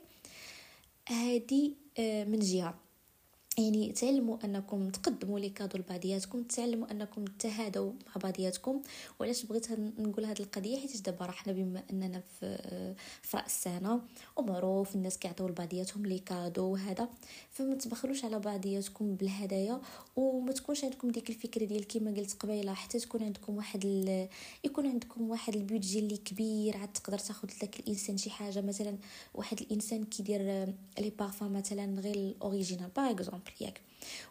هادي 1.10 1.76
آه، 2.00 2.24
من 2.24 2.40
جهة. 2.40 2.89
يعني 3.58 3.92
تعلموا 3.92 4.38
أنكم 4.46 4.90
تقدموا 4.90 5.40
les 5.40 5.50
cadeaux 5.50 5.78
لبعضياتكم 5.78 6.44
تعلموا 6.44 6.92
أنكم 6.92 7.26
تهادوا 7.26 7.92
مع 7.92 8.22
بعضياتكم. 8.24 8.82
وعلاش 9.20 9.46
بغيت 9.46 9.72
نقول 10.00 10.26
هذه 10.26 10.40
القضية؟ 10.40 10.80
حيت 10.80 11.02
دابا 11.02 11.26
راه 11.26 11.32
حنا 11.32 11.54
بما 11.54 11.84
أننا 11.92 12.22
في 12.40 12.58
في 13.22 13.38
رأس 13.38 13.46
السنة 13.46 14.02
ومعروف 14.36 14.96
الناس 14.96 15.18
كيعطيو 15.18 15.48
لبعضياتهم 15.48 16.06
les 16.06 16.20
cadeaux 16.20 16.64
وهذا. 16.64 17.10
فما 17.52 17.76
تبخلوش 17.76 18.26
على 18.26 18.40
بعضياتكم 18.40 19.16
بالهدايا 19.16 19.82
وما 20.16 20.52
تكونش 20.52 20.84
عندكم 20.84 21.10
ديك 21.12 21.30
الفكرة 21.30 21.66
ديال 21.66 21.88
كيما 21.88 22.12
قلت 22.12 22.34
قبيلة 22.34 22.74
حتى 22.74 23.00
تكون 23.00 23.24
عندكم 23.24 23.58
واحد 23.58 23.86
ال... 23.86 24.28
يكون 24.64 24.88
عندكم 24.88 25.30
واحد 25.30 25.56
ال 25.56 25.62
budget 25.62 26.00
اللي 26.00 26.18
كبير 26.18 26.78
عاد 26.78 26.94
تقدر 26.94 27.18
تاخذ 27.18 27.50
لك 27.64 27.80
الإنسان 27.80 28.18
شي 28.18 28.30
حاجة 28.30 28.62
مثلا 28.62 28.98
واحد 29.34 29.62
الإنسان 29.62 30.04
كيدير 30.04 30.42
les 31.00 31.10
parfums 31.20 31.54
مثلا 31.54 32.00
غير 32.02 32.16
ال 32.16 32.24
original 32.24 32.90
par 32.98 33.39
exemple 33.40 33.52
ياك 33.62 33.82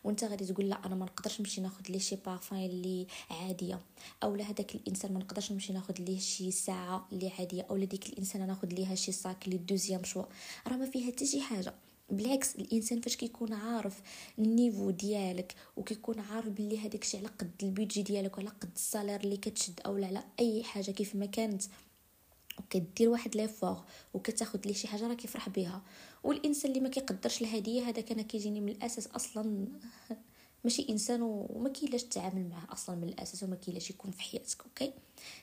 وانت 0.04 0.24
غادي 0.24 0.44
تقول 0.44 0.68
لا 0.68 0.86
أنا 0.86 0.94
ما 0.94 1.04
نقدرش 1.04 1.40
نمشي 1.40 1.60
ناخذ 1.60 1.82
ليه 1.88 1.98
شي 1.98 2.16
بارفان 2.16 2.58
اللي 2.58 3.06
عادية. 3.30 3.80
أو 4.22 4.36
لا 4.36 4.44
هذاك 4.44 4.74
الإنسان 4.74 5.12
ما 5.12 5.18
نقدرش 5.18 5.52
نمشي 5.52 5.72
ناخذ 5.72 5.94
ليه 5.98 6.18
شي 6.18 6.50
ساعة 6.50 7.08
اللي 7.12 7.30
عادية. 7.38 7.66
أو 7.70 7.76
ديك 7.76 8.06
الإنسان 8.06 8.46
ناخذ 8.46 8.68
ليها 8.68 8.94
شي 8.94 9.12
sac 9.12 9.46
اللي 9.46 9.58
deuxième 9.58 10.04
choix. 10.04 10.24
راه 10.66 10.76
ما 10.76 10.90
فيها 10.90 11.06
حتى 11.12 11.26
شي 11.26 11.40
حاجة. 11.40 11.74
بالعكس 12.10 12.56
الإنسان 12.56 13.00
فاش 13.00 13.16
كيكون 13.16 13.52
عارف 13.52 14.00
ال 14.38 14.46
niveau 14.46 14.90
ديالك 14.90 15.54
وكيكون 15.76 16.20
عارف 16.20 16.48
بلي 16.48 16.78
هذاك 16.78 17.02
الشيء 17.02 17.20
على 17.20 17.28
قد 17.28 17.50
ال 17.62 17.68
budget 17.68 18.02
ديالك 18.02 18.38
وعلى 18.38 18.50
قد 18.50 18.70
ال 18.76 18.82
salaire 18.82 19.20
اللي 19.20 19.36
كتشد 19.36 19.80
أو 19.86 19.96
لا 19.96 20.06
على 20.06 20.24
أي 20.40 20.64
حاجة 20.64 20.90
كيف 20.90 21.14
ما 21.14 21.26
كانت. 21.26 21.62
وكدير 22.60 23.08
واحد 23.08 23.36
l'effort 23.36 23.84
وكتاخد 24.14 24.66
ليه 24.66 24.74
شي 24.74 24.88
حاجة 24.88 25.08
راه 25.08 25.14
كيفرح 25.14 25.48
بها 25.48 25.82
والإنسان 26.24 26.70
اللي 26.70 26.82
ما 26.82 26.88
كيقدرش 26.88 27.40
الهدية 27.40 27.88
هذاك 27.88 28.12
أنا 28.12 28.22
كيجيني 28.22 28.60
من 28.60 28.68
الأساس 28.68 29.06
أصلا. 29.06 29.66
ماشي 30.64 30.86
إنسان 30.90 31.22
وما 31.22 31.68
كاينلاش 31.68 32.02
تتعامل 32.02 32.48
معاه 32.48 32.72
أصلا 32.72 32.96
من 32.96 33.08
الأساس 33.08 33.42
وما 33.42 33.56
كاينلاش 33.56 33.90
يكون 33.90 34.10
في 34.10 34.22
حياتك 34.22 34.62
OK؟ 34.62 34.92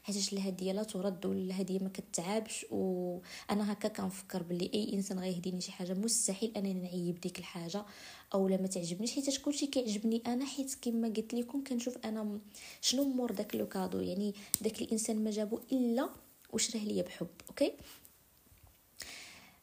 حيت 0.03 0.33
الهدية 0.33 0.71
لا 0.71 0.83
ترد 0.83 1.25
والهدية 1.25 1.79
ما 1.79 1.89
كتعابش 1.89 2.65
وأنا 2.71 3.71
هكا 3.71 3.87
كنفكر 3.87 4.43
بلي 4.43 4.71
أي 4.73 4.93
إنسان 4.93 5.19
غيهديني 5.19 5.61
شي 5.61 5.71
حاجة 5.71 5.93
مستحيل 5.93 6.51
أنني 6.57 6.73
نعيب 6.73 7.21
ديك 7.21 7.39
الحاجة 7.39 7.85
أو 8.33 8.47
لا 8.47 8.61
ما 8.61 8.67
تعجبنيش. 8.67 9.11
حيت 9.11 9.37
كلشي 9.41 9.67
كيعجبني 9.67 10.21
أنا 10.27 10.45
حيت 10.45 10.75
كما 10.81 11.07
قلت 11.07 11.33
لكم 11.33 11.63
كنشوف 11.63 11.97
أنا 12.05 12.39
شنو 12.81 13.03
مور 13.03 13.31
داك 13.31 13.55
le 13.55 13.67
cadeau 13.67 13.99
يعني 13.99 14.33
داك 14.61 14.81
الإنسان 14.81 15.23
ما 15.23 15.31
جابو 15.31 15.59
إلا 15.71 16.09
وشراه 16.55 16.83
ليا 16.83 17.03
بحب 17.03 17.27
OK؟ 17.49 17.73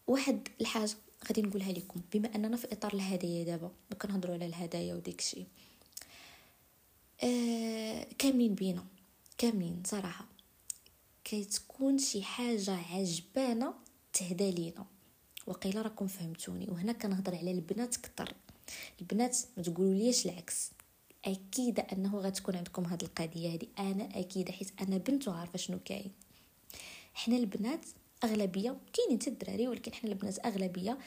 واحد 0.06 0.48
الحاجة 0.60 0.96
غادي 1.28 1.42
نقولها 1.42 1.72
لكم. 1.72 2.00
بما 2.12 2.34
أننا 2.34 2.56
في 2.56 2.72
إطار 2.72 2.92
الهدايا 2.94 3.44
دابا 3.44 3.70
وكنهضروا 3.92 4.34
على 4.34 4.46
الهدايا 4.46 4.94
وديك 4.94 5.18
الشيء. 5.18 5.46
آه 7.24 8.06
كاملين 8.18 8.54
بينا. 8.54 8.84
كاملين 9.38 9.82
صراحة. 9.86 10.26
كتكون 11.24 11.98
شي 11.98 12.22
حاجة 12.22 12.70
عجبانة 12.70 13.74
تهدى 14.12 14.50
لينا. 14.50 14.86
وقيل 15.46 15.84
راكم 15.84 16.06
فهمتوني. 16.06 16.70
وهنا 16.70 16.92
كنهضر 16.92 17.34
على 17.36 17.50
البنات 17.50 17.96
كتر. 17.96 18.34
البنات 19.00 19.36
ما 19.56 19.62
تقولوا 19.62 19.94
ليش 19.94 20.26
العكس. 20.26 20.70
أكيد 21.24 21.80
أنه 21.80 22.16
غتكون 22.18 22.56
عندكم 22.56 22.84
هاد 22.84 23.02
القضية 23.02 23.54
هذه 23.54 23.66
أنا 23.78 24.20
أكيد 24.20 24.50
حيت 24.50 24.70
أنا 24.80 24.96
بنت 24.96 25.28
وعارفه 25.28 25.58
شنو 25.58 25.78
كاين. 25.84 26.10
حنا 27.14 27.36
البنات 27.36 27.86
أغلبية 28.24 28.76
كاينين 28.92 29.20
حتى 29.20 29.30
الدراري 29.30 29.68
ولكن 29.68 29.92
حنا 29.94 30.10
البنات 30.10 30.46
أغلبية 30.46 30.98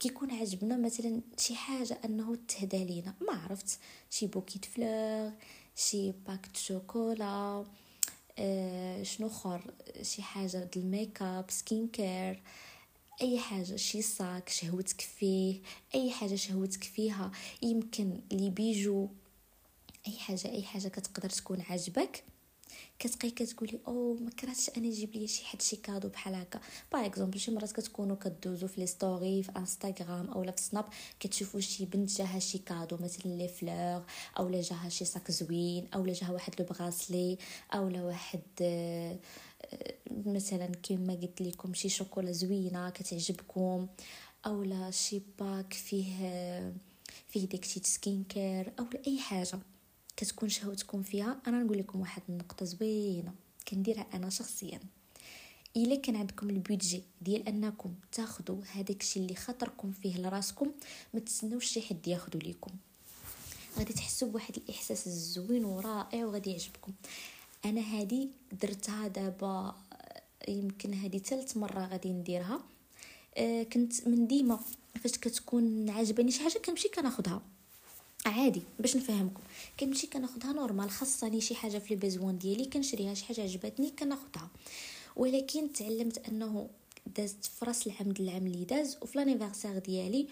كيكون 0.00 0.30
عجبنا 0.30 0.76
مثلا 0.76 1.20
شي 1.38 1.54
حاجة 1.54 1.98
أنه 2.04 2.38
تهدى 2.48 2.84
لينا. 2.84 3.14
ما 3.20 3.32
عرفت 3.32 3.78
شي 4.10 4.26
bouquet 4.26 4.64
fleurs 4.64 5.32
شي 5.76 6.12
pack 6.12 6.48
chocolat 6.56 7.64
آه 8.38 9.02
شنو 9.02 9.26
أخر 9.26 9.74
شي 10.02 10.22
حاجة 10.22 10.56
د 10.58 10.76
ال 10.76 11.22
make-up 11.22 11.50
skin 11.50 11.88
care 11.88 12.42
أي 13.22 13.38
حاجة 13.38 13.76
شي 13.76 14.02
sac 14.02 14.48
شهوتك 14.48 15.00
فيه 15.00 15.60
أي 15.94 16.10
حاجة 16.10 16.34
شهوتك 16.34 16.84
فيها 16.84 17.30
يمكن 17.62 18.20
les 18.32 18.50
bijoux 18.50 19.08
أي 20.08 20.12
حاجة 20.18 20.48
أي 20.48 20.62
حاجة 20.62 20.88
كتقدر 20.88 21.30
تكون 21.30 21.60
عاجبك. 21.60 22.24
كتبقاي 22.98 23.30
كتقولي 23.30 23.80
أو 23.88 24.14
ما 24.14 24.30
كرهتش 24.30 24.70
أنا 24.76 24.86
يجيب 24.86 25.14
لي 25.16 25.26
شي 25.26 25.44
حد 25.44 25.62
شي 25.62 25.76
cadeau 25.76 26.08
بحال 26.08 26.34
هكا. 26.34 26.60
par 26.92 27.06
exemple 27.06 27.40
شي 27.40 27.50
مرات 27.50 27.72
كتكونوا 27.72 28.16
كدوزو 28.16 28.66
في 28.66 28.80
les 28.80 28.86
stories 28.86 29.42
في 29.42 29.52
انستغرام 29.56 30.30
اولا 30.30 30.50
في 30.52 30.60
سناب 30.62 30.84
كتشوفوا 31.20 31.60
شي 31.60 31.84
بنت 31.84 32.10
جاها 32.10 32.38
شي 32.38 32.58
cadeau 32.58 32.96
مثلا 33.00 33.32
les 33.32 33.48
fleurs 33.48 34.04
اولا 34.38 34.60
جاها 34.60 34.88
شي 34.88 35.04
sac 35.04 35.30
زوين 35.30 35.88
اولا 35.94 36.12
جاها 36.12 36.30
واحد 36.30 36.52
le 36.60 36.66
bracelet 36.66 37.38
اولا 37.74 38.02
واحد 38.04 38.40
آه، 38.62 39.18
مثلا 40.26 40.66
كما 40.66 41.14
قلت 41.14 41.40
لكم 41.42 41.74
شي 41.74 41.88
شوكولا 41.88 42.32
زوينة 42.32 42.90
كتعجبكم 42.90 43.86
اولا 44.46 44.90
شي 44.90 45.22
pack 45.38 45.72
فيه 45.72 46.14
فيه 47.28 47.46
داكشي 47.48 47.80
skin 47.84 48.24
care 48.24 48.72
اولا 48.78 49.02
أي 49.06 49.18
حاجة. 49.18 49.58
كتكون 50.18 50.48
شهوتكم 50.48 51.02
فيها 51.02 51.40
أنا 51.46 51.62
نقول 51.62 51.78
لكم 51.78 52.00
واحد 52.00 52.22
النقطة 52.28 52.64
زوينة 52.64 53.34
كنديرها 53.68 54.06
أنا 54.14 54.30
شخصيا. 54.30 54.80
إلا 55.76 55.96
كان 55.96 56.16
عندكم 56.16 56.50
البيدجي 56.50 57.02
ديال 57.22 57.48
أنكم 57.48 57.94
تاخذوا 58.12 58.62
هذاك 58.72 59.00
الشيء 59.00 59.22
اللي 59.22 59.34
خاطركم 59.34 59.92
فيه 59.92 60.18
لراسكم 60.18 60.70
ما 61.14 61.20
تسناوش 61.20 61.66
شي 61.66 61.82
حد 61.82 62.08
ياخذوا 62.08 62.40
لكم 62.40 62.70
غادي 63.78 63.92
تحسوا 63.92 64.28
بواحد 64.28 64.56
الإحساس 64.56 65.06
الزوين 65.06 65.64
ورائع 65.64 66.24
وغادي 66.24 66.50
يعجبكم. 66.50 66.92
أنا 67.64 67.80
هذه 67.80 68.28
درتها 68.62 69.08
دابا 69.08 69.74
يمكن 70.48 70.94
هذه 70.94 71.18
ثالث 71.18 71.56
مرة 71.56 71.86
غادي 71.86 72.12
نديرها. 72.12 72.60
أه 73.36 73.62
كنت 73.62 74.08
من 74.08 74.26
ديما 74.26 74.60
فاش 75.02 75.12
كتكون 75.12 75.90
عاجباني 75.90 76.30
شي 76.30 76.42
حاجة 76.42 76.58
كنمشي 76.58 76.88
كناخذها 76.88 77.42
عادي 78.28 78.62
باش 78.78 78.96
نفهمكم. 78.96 79.42
كنمشي 79.80 80.06
كناخذها 80.06 80.52
normal 80.52 80.90
خاصني 80.90 81.40
شي 81.40 81.54
حاجة 81.54 81.78
في 81.78 81.94
ال 81.94 82.00
besoin 82.00 82.38
ديالي 82.38 82.64
كنشريها 82.64 83.14
شي 83.14 83.24
حاجة 83.24 83.40
عجبتني 83.40 83.90
كناخذها 83.90 84.48
ولكن 85.16 85.72
تعلمت 85.72 86.28
أنه 86.28 86.68
دازت 87.16 87.44
في 87.44 87.64
رأس 87.64 87.86
العام 87.86 88.14
العام 88.20 88.46
اللي 88.46 88.64
داز 88.64 88.98
وفي 89.02 89.18
l'anniversaire 89.18 89.78
ديالي 89.78 90.26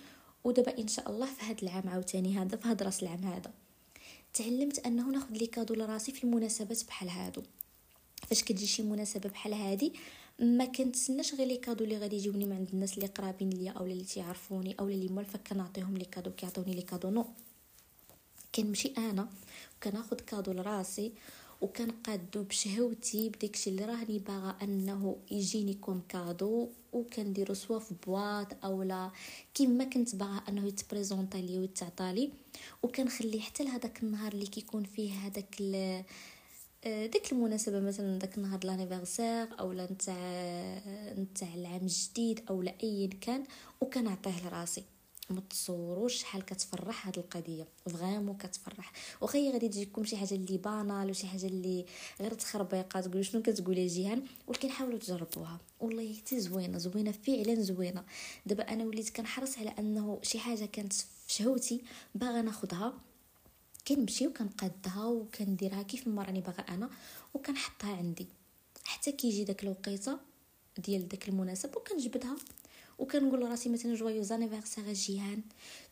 ودابا 0.45 0.79
إن 0.79 0.89
شاء 0.89 1.11
الله 1.11 1.27
في 1.27 1.45
هذا 1.45 1.63
العام 1.63 1.89
عاوتاني 1.89 2.39
هذا 2.39 2.57
في 2.57 2.69
هذا 2.69 2.87
رأس 2.87 3.03
العام 3.03 3.25
هذا. 3.25 3.51
تعلمت 4.35 4.87
أنه 4.87 5.11
ناخذ 5.11 5.33
les 5.33 5.47
cadeaux 5.47 5.75
لراسي 5.75 6.13
في 6.13 6.25
المناسبات 6.25 6.85
بحال 6.85 7.09
هادو. 7.09 7.43
فاش 8.29 8.43
كتجي 8.43 8.67
شي 8.67 8.83
مناسبة 8.83 9.31
بحال 9.31 9.53
هادي 9.53 9.93
ما 10.39 10.65
كنتسناش 10.65 11.35
غير 11.35 11.47
les 11.47 11.57
cadeaux 11.57 11.85
اللي 11.85 11.99
غادي 11.99 12.17
يجيوني 12.17 12.45
من 12.45 12.53
عند 12.53 12.69
الناس 12.73 12.95
اللي 12.95 13.07
قرابين 13.07 13.51
ليا 13.51 13.71
اولا 13.71 13.93
اللي 13.93 14.05
تيعرفوني 14.05 14.77
اولا 14.81 14.95
اللي 14.95 15.09
موالفه 15.09 15.39
كنعطيهم 15.39 15.97
les 15.97 16.05
cadeaux 16.05 16.31
كيعطوني 16.31 16.75
les 16.75 16.83
cadeaux 16.83 17.11
non. 17.11 17.27
كنمشي 18.57 18.93
أنا 18.99 19.29
وكناخذ 19.77 20.17
cadeau 20.17 20.53
لراسي 20.53 21.13
وكنقادو 21.61 22.43
بشهوتي 22.43 23.29
بداكشي 23.29 23.71
اللي 23.71 23.85
راني 23.85 24.19
باغا 24.19 24.57
أنه 24.63 25.17
يجيني 25.31 25.75
comme 25.75 26.03
cadeau 26.09 26.69
وكنديرو 26.93 27.55
soit 27.55 27.79
في 27.79 27.95
boîte 28.07 28.65
أولا 28.65 29.11
كيما 29.55 29.85
كنت 29.85 30.17
باغا 30.17 30.43
أنه 30.49 30.67
يتبريزونطا 30.67 31.39
لي 31.39 31.59
ويتعطى 31.59 32.31
وكنخلي 32.83 33.41
حتى 33.41 33.65
لهداك 33.65 34.03
النهار 34.03 34.33
اللي 34.33 34.47
كيكون 34.47 34.85
فيه 34.85 35.13
هذاك 35.13 35.63
آه، 36.85 37.07
ديك 37.07 37.33
المناسبة 37.33 37.81
مثلا 37.81 38.19
داك 38.19 38.39
النهار 38.39 38.61
l'anniversaire 38.65 39.61
أولا 39.61 39.93
نتاع 39.93 40.15
نتاع 41.19 41.55
العام 41.55 41.83
الجديد 41.83 42.45
أولا 42.51 42.75
ايا 42.83 43.11
كان 43.21 43.45
وكنعطيه 43.81 44.49
لراسي. 44.49 44.85
ما 45.31 45.41
تصوروش 45.41 46.15
شحال 46.15 46.45
كتفرح 46.45 47.07
هاد 47.07 47.19
القضية. 47.19 47.67
vraiment 47.85 48.37
كتفرح. 48.37 48.93
واخا 49.21 49.51
غادي 49.53 49.69
تجيكم 49.69 50.05
شي 50.05 50.17
حاجة 50.17 50.35
اللي 50.35 50.59
banale 50.59 51.11
وشي 51.11 51.27
حاجة 51.27 51.47
اللي 51.47 51.87
غير 52.21 52.35
تخربيقة 52.35 53.01
تقولوا 53.01 53.23
شنو 53.23 53.43
كتقولي 53.43 53.87
جيهان؟ 53.87 54.23
ولكن 54.47 54.71
حاولوا 54.71 54.99
تجربوها. 54.99 55.61
والله 55.81 56.15
حتى 56.15 56.41
زوينة 56.41 56.79
زوينة 56.79 57.13
فعلا 57.13 57.55
زوينة. 57.55 58.05
دابا 58.47 58.73
أنا 58.73 58.85
وليت 58.85 59.17
كنحرص 59.17 59.59
على 59.59 59.75
أنه 59.79 60.19
شي 60.23 60.39
حاجة 60.39 60.65
كانت 60.65 60.93
في 60.93 61.33
شهوتي 61.33 61.83
باغا 62.15 62.43
ناخذها 62.43 62.95
كنمشي 63.89 64.27
وكنقادها 64.27 65.05
وكنديرها 65.07 65.83
كيف 65.83 66.09
ما 66.09 66.23
راني 66.23 66.41
باغا 66.41 66.61
أنا 66.61 66.91
وكنحطها 67.35 67.97
عندي. 67.97 68.27
حتى 68.85 69.13
كيجي 69.13 69.45
داك 69.45 69.63
الوقيتة 69.63 70.19
ديال 70.79 71.09
داك 71.09 71.29
المناسب 71.29 71.77
وكنجبدها. 71.77 72.37
وكنقول 72.99 73.41
لراسي 73.41 73.69
مثلا 73.69 73.95
joyeux 73.95 74.33
anniversaire 74.33 74.93
جيهان 74.93 75.43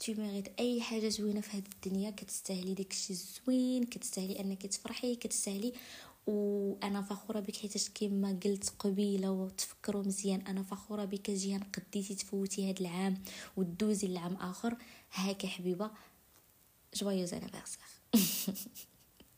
tu 0.00 0.12
mérites 0.12 0.48
أي 0.58 0.80
حاجة 0.82 1.08
زوينة 1.08 1.40
في 1.40 1.56
هذه 1.56 1.64
الدنيا. 1.74 2.10
كتستاهلي 2.10 2.74
داكشي 2.74 3.12
الزوين 3.12 3.84
كتستاهلي 3.84 4.40
أنك 4.40 4.66
تفرحي 4.66 5.16
كتستاهلي. 5.16 5.72
وأنا 6.26 7.02
فخورة 7.02 7.40
بك 7.40 7.56
حيت 7.56 7.88
كما 7.94 8.38
قلت 8.44 8.72
قبيلة 8.78 9.30
وتفكروا 9.30 10.02
مزيان. 10.02 10.40
أنا 10.40 10.62
فخورة 10.62 11.04
بك 11.04 11.30
جيهان 11.30 11.62
قديتي 11.62 12.14
تفوتي 12.14 12.70
هذا 12.70 12.80
العام 12.80 13.22
ودوزي 13.56 14.08
لعام 14.08 14.34
آخر. 14.36 14.76
هاك 15.14 15.46
حبيبة. 15.46 15.90
joyeux 16.94 17.34
anniversaire 17.34 17.80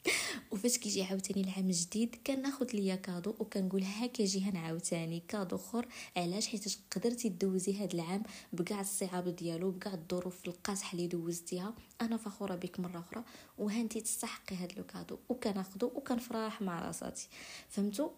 وفاش 0.50 0.78
كيجي 0.78 1.02
عاوتاني 1.02 1.40
العام 1.40 1.66
الجديد 1.66 2.16
كناخذ 2.26 2.66
ليا 2.74 2.94
cadeau 2.94 3.34
وكنقول 3.38 3.82
هاك 3.82 4.22
جيهان 4.22 4.56
عاوتاني 4.56 5.22
cadeau 5.28 5.56
اخر 5.56 5.86
علاش؟ 6.16 6.46
حيت 6.46 6.78
قدرتي 6.96 7.28
دوزي 7.28 7.82
هاد 7.82 7.94
العام 7.94 8.22
بكاع 8.52 8.80
الصعاب 8.80 9.28
ديالو 9.28 9.70
بكاع 9.70 9.94
الظروف 9.94 10.48
القاصحه 10.48 10.92
اللي 10.92 11.06
دوزتيها. 11.06 11.74
أنا 12.00 12.16
فخورة 12.16 12.54
بك 12.54 12.80
مرة 12.80 12.98
أخرى 12.98 13.24
وهانتي 13.58 14.00
تستحقي 14.00 14.56
هاد 14.56 14.72
cadeau 14.72 15.18
وكناخذو 15.28 15.92
وكنفرح 15.94 16.62
مع 16.62 16.86
راساتي. 16.86 17.28
فهمتوا 17.68 18.08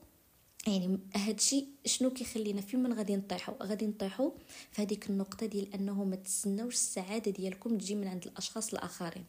يعني 0.67 0.99
هادشي 1.17 1.67
شنو 1.85 2.11
كيخلينا؟ 2.11 2.61
في 2.61 2.77
من 2.77 2.93
غادي 2.93 3.17
نطيحو؟ 3.17 3.53
غادي 3.63 3.87
نطيحو 3.87 4.33
في 4.73 4.83
هذيك 4.83 5.11
النقطة 5.11 5.47
ديال 5.47 5.75
أنه 5.75 6.05
ما 6.05 6.17
تسناوش 6.17 6.75
السعادة 6.75 7.31
ديالكم 7.31 7.79
تجي 7.79 7.95
من 7.95 8.09
عند 8.09 8.27
الأشخاص 8.27 8.73
الآخرين. 8.75 9.25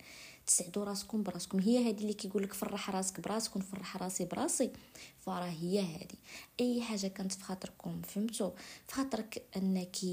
تسعدوا 0.49 0.83
راسكم 0.85 1.23
براسكم. 1.23 1.59
هي 1.59 1.89
هذه 1.89 2.01
اللي 2.01 2.13
كيقول 2.13 2.43
لك 2.43 2.53
فرح 2.53 2.89
راسك 2.89 3.19
براسك 3.19 3.55
ونفرح 3.55 3.97
راسي 3.97 4.25
براسي. 4.25 4.71
فراه 5.19 5.49
هي 5.49 5.79
هذه 5.79 6.17
أي 6.59 6.81
حاجة 6.81 7.07
كانت 7.07 7.31
في 7.31 7.43
خاطركم 7.43 8.01
فهمتوا 8.01 8.51
في 8.87 8.93
خاطرك 8.93 9.43
أنك 9.57 10.03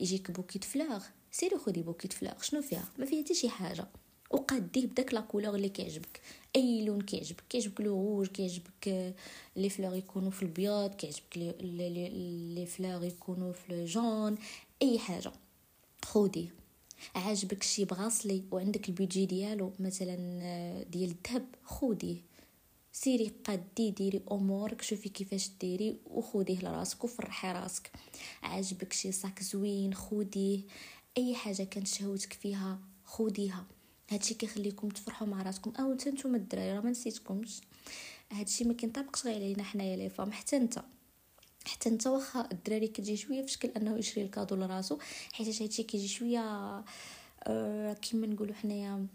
يجيك 0.00 0.30
bouquet 0.30 0.64
fleurs. 0.64 1.04
سيري 1.32 1.58
خدي 1.58 1.82
bouquet 1.82 2.12
fleurs. 2.12 2.42
شنو 2.42 2.62
فيها؟ 2.62 2.88
ما 2.98 3.06
فيها 3.06 3.24
حتى 3.24 3.34
شي 3.34 3.48
حاجة. 3.48 3.86
وقاديه 4.30 4.86
بداك 4.86 5.14
la 5.14 5.20
couleur 5.20 5.54
اللي 5.54 5.68
كيعجبك. 5.68 6.20
أي 6.56 6.84
لون 6.84 7.00
كيعجبك. 7.00 7.44
كيعجبك 7.48 7.80
le 7.80 8.16
rouge 8.16 8.26
كيعجبك 8.26 9.14
les 9.56 9.70
fleurs 9.70 9.94
يكونوا 9.94 10.30
في 10.30 10.42
البيض 10.42 10.94
كيعجبك 10.94 11.36
les 11.36 12.66
fleurs 12.66 13.04
يكونوا 13.04 13.52
في 13.52 13.70
ال 13.70 13.81
jaune 13.81 14.38
أي 14.82 14.98
حاجة. 14.98 15.32
خوديه 16.04 16.63
عاجبك 17.14 17.62
شي 17.62 17.84
bracelet 17.84 18.42
وعندك 18.50 18.88
البيجي 18.88 19.26
ديالو 19.26 19.72
مثلا 19.80 20.38
آه، 20.42 20.82
ديال 20.82 21.10
الذهب 21.10 21.46
خوديه 21.64 22.34
سيري 22.92 23.32
قدي 23.44 23.90
ديري 23.90 24.22
أمورك 24.32 24.82
شوفي 24.82 25.08
كيفاش 25.08 25.50
ديري 25.60 25.96
وخوديه 26.06 26.58
لراسك 26.58 27.04
وفرحي 27.04 27.52
راسك. 27.52 27.90
عاجبك 28.42 28.92
شي 28.92 29.12
sac 29.12 29.42
زوين 29.42 29.94
خوديه 29.94 30.60
أي 31.18 31.34
حاجة 31.34 31.62
كانت 31.62 31.86
شهوتك 31.86 32.32
فيها 32.32 32.78
خوديها. 33.04 33.64
هادشي 34.10 34.34
كيخليكم 34.34 34.88
تفرحوا 34.88 35.26
مع 35.26 35.42
راسكم. 35.42 35.72
أو 35.80 35.92
أنت 35.92 36.08
نتوما 36.08 36.36
الدراري 36.36 36.72
راه 36.72 36.80
ما 36.80 36.90
نسيتكمش. 36.90 37.60
هادشي 38.32 38.64
ما 38.64 38.74
كينطبقش 38.74 39.26
غير 39.26 39.34
علينا 39.34 39.62
حنايا 39.62 39.96
les 39.96 40.10
femmes 40.10 40.32
حتى 40.32 40.56
أنت. 40.56 40.82
حتى 41.66 41.88
انت 41.88 42.06
واخا 42.06 42.48
الدراري 42.52 42.88
كتجي 42.88 43.16
شوية 43.16 43.42
في 43.42 43.52
شكل 43.52 43.68
أنه 43.68 43.98
يشري 43.98 44.24
ال 44.24 44.29
cadeau 44.29 44.56
لراسو 44.56 44.98
حيت 45.32 45.62
هادشي 45.62 45.82
كيجي 45.82 46.08
شوية 46.08 46.40
أه 47.44 47.92
كيما 47.92 48.26
نقولوا 48.26 48.54
حنايا 48.54 49.06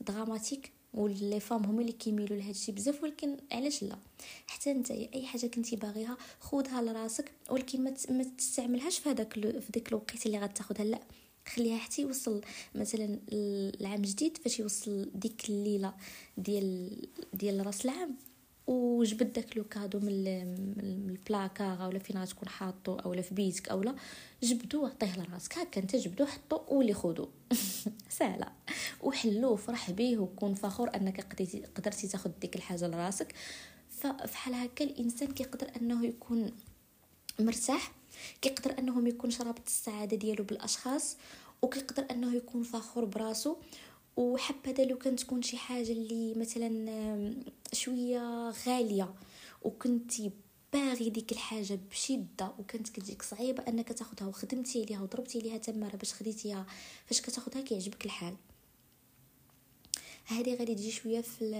dramatiques 0.00 0.72
و 0.94 1.05
les 1.05 1.40
femmes 1.40 1.64
هما 1.64 1.80
اللي 1.80 1.92
كيميلوا 1.92 2.36
لهذا 2.36 2.50
الشيء 2.50 2.74
بزاف 2.74 3.02
ولكن 3.02 3.36
علاش 3.52 3.82
لا؟ 3.82 3.98
حتى 4.46 4.70
انت 4.70 4.90
أي 4.90 5.26
حاجة 5.26 5.46
كنتي 5.46 5.76
باغيها 5.76 6.16
خذها 6.40 6.82
لراسك 6.82 7.32
ولكن 7.50 7.84
ما 8.10 8.24
تستعملهاش 8.38 8.98
في 8.98 9.08
هذاك 9.08 9.32
في 9.34 9.72
ديك 9.72 9.88
الوقت 9.88 10.26
اللي 10.26 10.38
غتاخذها 10.38 10.84
لا. 10.84 11.00
خليها 11.46 11.78
حتى 11.78 12.02
يوصل 12.02 12.40
مثلا 12.74 13.18
العام 13.32 14.02
جديد 14.02 14.36
فاش 14.36 14.58
يوصل 14.60 15.10
ديك 15.14 15.48
الليلة 15.48 15.94
ديال 16.38 16.96
ديال 17.34 17.66
رأس 17.66 17.84
العام. 17.84 18.16
وجبد 18.66 19.32
داك 19.32 19.56
le 19.56 19.64
cadeau 19.64 19.98
من 19.98 20.08
البلاكار 20.80 21.88
ولا 21.88 21.98
فين 21.98 22.18
غتكون 22.18 22.48
حاطو 22.48 22.94
اولا 22.94 23.22
في 23.22 23.34
بيتك 23.34 23.68
اولا 23.68 23.94
جبدو 24.42 24.82
وعطيه 24.82 25.16
لراسك. 25.16 25.58
هكا 25.58 25.80
أنت 25.80 25.96
جبدو 25.96 26.26
حطو 26.26 26.60
ولي 26.68 26.94
خذو 26.94 27.28
سهلة. 28.18 28.46
وحلو 29.02 29.56
فرح 29.56 29.90
به 29.90 30.18
وكون 30.18 30.54
فخور 30.54 30.94
أنك 30.94 31.20
قدرتي 31.76 32.08
تاخذ 32.08 32.30
ديك 32.40 32.56
الحاجة 32.56 32.86
لراسك. 32.88 33.34
ففحال 33.90 34.54
هكا 34.54 34.84
الإنسان 34.84 35.28
كيقدر 35.32 35.70
أنه 35.80 36.06
يكون 36.06 36.52
مرتاح 37.38 37.92
كيقدر 38.42 38.78
أنه 38.78 39.08
يكون 39.08 39.30
رابط 39.40 39.66
السعادة 39.66 40.16
ديالو 40.16 40.44
بالأشخاص 40.44 41.16
وكيقدر 41.62 42.06
أنه 42.10 42.34
يكون 42.34 42.62
فخور 42.62 43.04
براسو. 43.04 43.56
وحبذا 44.16 44.84
لو 44.84 44.98
كان 44.98 45.16
تكون 45.16 45.42
شي 45.42 45.56
حاجة 45.56 45.92
اللي 45.92 46.34
مثلا 46.34 47.34
شوية 47.72 48.50
غالية. 48.50 49.14
وكنتي 49.62 50.30
باغي 50.72 51.10
ديك 51.10 51.32
الحاجة 51.32 51.78
بشدة. 51.90 52.52
وكانت 52.58 52.88
كتجيك 52.88 53.22
صعيبة 53.22 53.62
أنك 53.68 53.92
تاخذها 53.92 54.28
وخدمتي 54.28 54.82
عليها 54.84 55.02
وضربتي 55.02 55.38
عليها 55.38 55.58
تماره 55.58 55.96
باش 55.96 56.14
خديتيها. 56.14 56.66
فاش 57.06 57.20
كتاخذها 57.20 57.62
كيعجبك 57.62 58.04
الحال. 58.04 58.36
هذه 60.24 60.54
غادي 60.54 60.74
تجي 60.74 60.90
شوية 60.90 61.20
في 61.20 61.50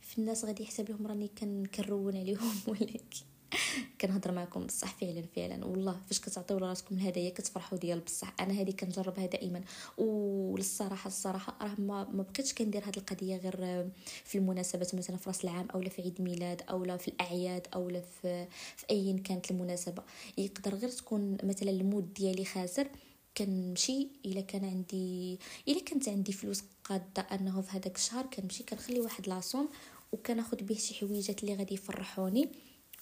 في 0.00 0.18
الناس 0.18 0.44
غادي 0.44 0.62
يحسب 0.62 0.90
لهم 0.90 1.06
راني 1.06 1.30
كنرون 1.76 2.16
عليهم. 2.16 2.54
ولكن 2.68 3.24
كنهضر 4.00 4.32
معكم 4.32 4.66
بصح 4.66 4.94
فعلا 4.94 5.22
فعلا. 5.36 5.66
والله 5.66 6.00
فاش 6.06 6.20
كتعطيو 6.20 6.58
لراسكم 6.58 6.94
الهدايا 6.94 7.30
كتفرحوا 7.30 7.78
ديال 7.78 8.00
بصح. 8.00 8.34
أنا 8.40 8.52
هذه 8.52 8.70
كنجربها 8.70 9.26
دائما. 9.26 9.60
وللصراحه 9.98 11.08
الصراحة 11.08 11.56
راه 11.62 11.80
ما, 11.80 12.04
ما 12.04 12.22
بقيتش 12.22 12.54
كندير 12.54 12.82
هذه 12.84 12.96
القضية 12.96 13.36
غير 13.36 13.86
في 14.24 14.38
المناسبات 14.38 14.94
مثلا 14.94 15.16
في 15.16 15.30
رأس 15.30 15.44
العام 15.44 15.68
اولا 15.74 15.88
في 15.88 16.02
عيد 16.02 16.22
ميلاد 16.22 16.62
اولا 16.70 16.96
في 16.96 17.08
الأعياد 17.08 17.66
اولا 17.74 18.00
في 18.00 18.46
في 18.76 18.86
أي 18.90 19.12
كانت 19.24 19.50
المناسبة. 19.50 20.02
يقدر 20.38 20.74
غير 20.74 20.90
تكون 20.90 21.36
مثلا 21.42 21.70
المود 21.70 22.14
ديالي 22.14 22.44
خاسر 22.44 22.88
كنمشي. 23.36 24.08
إلا 24.26 24.40
كان 24.40 24.64
عندي 24.64 25.38
إلا 25.68 25.80
كانت 25.80 26.08
عندي 26.08 26.32
فلوس 26.32 26.62
قادة 26.84 27.22
أنه 27.32 27.60
في 27.60 27.76
هذاك 27.76 27.96
الشهر 27.96 28.26
كنمشي 28.26 28.62
كنخلي 28.62 29.00
واحد 29.00 29.28
لاصوم 29.28 29.68
وكناخذ 30.12 30.56
به 30.62 30.74
شي 30.74 30.94
حويجات 30.94 31.42
اللي 31.42 31.54
غادي 31.54 31.74
يفرحوني. 31.74 32.48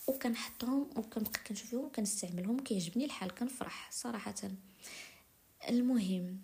وكنحطهم 0.07 0.91
وكنبقى 0.97 1.41
كنشوف 1.47 1.71
فيهم 1.71 1.85
وكنستعملهم 1.85 2.59
كيعجبني 2.59 3.05
الحال 3.05 3.35
كنفرح 3.35 3.91
صراحة. 3.93 4.35
المهم 5.69 6.41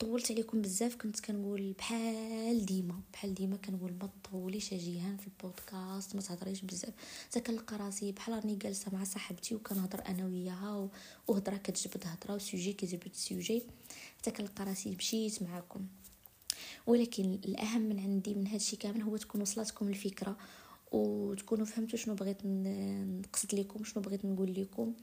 طولت 0.00 0.30
عليكم 0.30 0.62
بزاف 0.62 0.94
كنت 0.96 1.20
كنقول 1.20 1.72
بحال 1.72 2.66
ديما 2.66 3.00
بحال 3.12 3.34
ديما 3.34 3.56
كنقول 3.56 3.92
ما 3.92 4.08
تطوليش 4.24 4.74
جيهان 4.74 5.16
في 5.16 5.26
البودكاست 5.26 6.14
ما 6.14 6.20
تهضريش 6.22 6.60
بزاف. 6.60 6.94
حتى 7.26 7.40
كنلقى 7.40 7.76
راسي 7.76 8.12
بحال 8.12 8.34
راني 8.34 8.56
جالسة 8.56 8.90
مع 8.92 9.04
صاحبتي 9.04 9.54
وكنهضر 9.54 10.02
أنا 10.08 10.26
وياها 10.26 10.88
وهضرة 11.28 11.56
كتجبد 11.56 12.04
هضره 12.06 12.34
وسوجي 12.34 12.72
كيجبد 12.72 13.14
سوجي 13.14 13.62
حتى 14.18 14.30
كنلقى 14.30 14.64
راسي 14.64 14.96
مشيت 14.96 15.42
معاكم. 15.42 15.86
ولكن 16.86 17.24
الأهم 17.44 17.80
من 17.80 18.00
عندي 18.00 18.34
من 18.34 18.46
هادشي 18.46 18.76
كامل 18.76 19.02
هو 19.02 19.16
تكون 19.16 19.40
وصلتكم 19.40 19.88
الفكرة 19.88 20.36
وتكونوا 20.92 21.66
فهمتوا 21.66 21.98
شنو 21.98 22.14
بغيت 22.14 22.46
نقصد 22.46 23.54
لكم 23.54 23.84
شنو 23.84 24.02
بغيت 24.02 24.24
نقول 24.24 24.54
لكم 24.54 24.94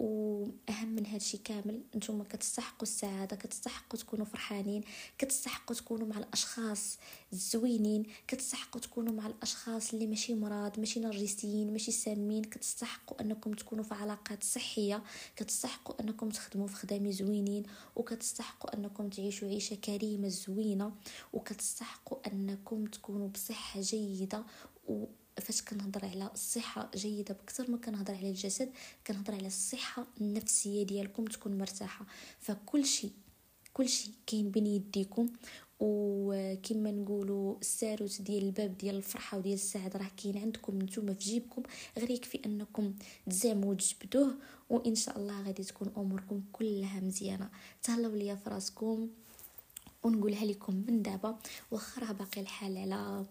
وأهم 0.00 0.88
من 0.88 1.06
هادشي 1.06 1.38
كامل 1.38 1.80
نتوما 1.96 2.24
كتستحقوا 2.24 2.82
السعادة 2.82 3.36
كتستحقوا 3.36 3.98
تكونوا 4.00 4.26
فرحانين 4.26 4.82
كتستحقوا 5.18 5.76
تكونوا 5.76 6.06
مع 6.06 6.18
الأشخاص 6.18 6.98
الزوينين 7.32 8.06
كتستحقوا 8.28 8.80
تكونوا 8.80 9.12
مع 9.12 9.26
الأشخاص 9.26 9.92
اللي 9.92 10.06
ماشي 10.06 10.34
مرض 10.34 10.78
ماشي 10.78 11.00
نرجسيين 11.00 11.72
ماشي 11.72 11.92
سامين 11.92 12.44
كتستحقوا 12.44 13.20
أنكم 13.20 13.52
تكونوا 13.52 13.84
في 13.84 13.94
علاقات 13.94 14.44
صحية 14.44 15.02
كتستحقوا 15.36 16.02
أنكم 16.02 16.28
تخدموا 16.28 16.66
في 16.66 16.74
خدامي 16.76 17.12
زوينين 17.12 17.62
وكتستحقوا 17.96 18.74
أنكم 18.74 19.08
تعيشوا 19.08 19.48
عيشة 19.48 19.74
كريمة 19.76 20.28
زوينة 20.28 20.92
وكتستحقوا 21.32 22.18
أنكم 22.32 22.84
تكونوا 22.84 23.28
بصحة 23.28 23.80
جيدة 23.80 24.44
فاش 25.40 25.62
كنهضر 25.62 26.04
على 26.04 26.30
الصحة 26.34 26.90
جيدة 26.94 27.34
بكثر 27.34 27.70
ما 27.70 27.76
كنهضر 27.76 28.14
على 28.14 28.28
الجسد 28.28 28.70
كنهضر 29.06 29.34
على 29.34 29.46
الصحة 29.46 30.06
النفسية 30.20 30.82
ديالكم 30.82 31.24
تكون 31.24 31.58
مرتاحة. 31.58 32.06
فكل 32.40 32.84
شيء 32.84 33.10
كل 33.72 33.88
شيء 33.88 34.12
كاين 34.26 34.50
بين 34.50 34.66
يديكم. 34.66 35.28
وكما 35.80 36.90
نقولوا 36.90 37.56
الساروت 37.60 38.22
ديال 38.22 38.44
الباب 38.44 38.78
ديال 38.78 38.96
الفرحة 38.96 39.38
وديال 39.38 39.54
السعادة 39.54 39.98
راه 39.98 40.10
كاين 40.22 40.38
عندكم 40.38 40.82
نتوما 40.82 41.14
في 41.14 41.24
جيبكم. 41.24 41.62
غير 41.98 42.10
يكفي 42.10 42.40
أنكم 42.46 42.94
تزعموا 43.30 43.70
وتجبدوه 43.70 44.34
وإن 44.70 44.94
شاء 44.94 45.18
الله 45.18 45.42
غادي 45.42 45.64
تكون 45.64 45.92
أموركم 45.96 46.42
كلها 46.52 47.00
مزيانة. 47.00 47.50
تهلاو 47.82 48.14
ليا 48.14 48.34
في 48.34 48.50
راسكم 48.50 49.08
ونقولها 50.02 50.44
لكم 50.44 50.84
من 50.88 51.02
دابا. 51.02 51.38
واخا 51.70 52.12
باقي 52.12 52.40
الحال 52.40 52.76
على 52.76 53.26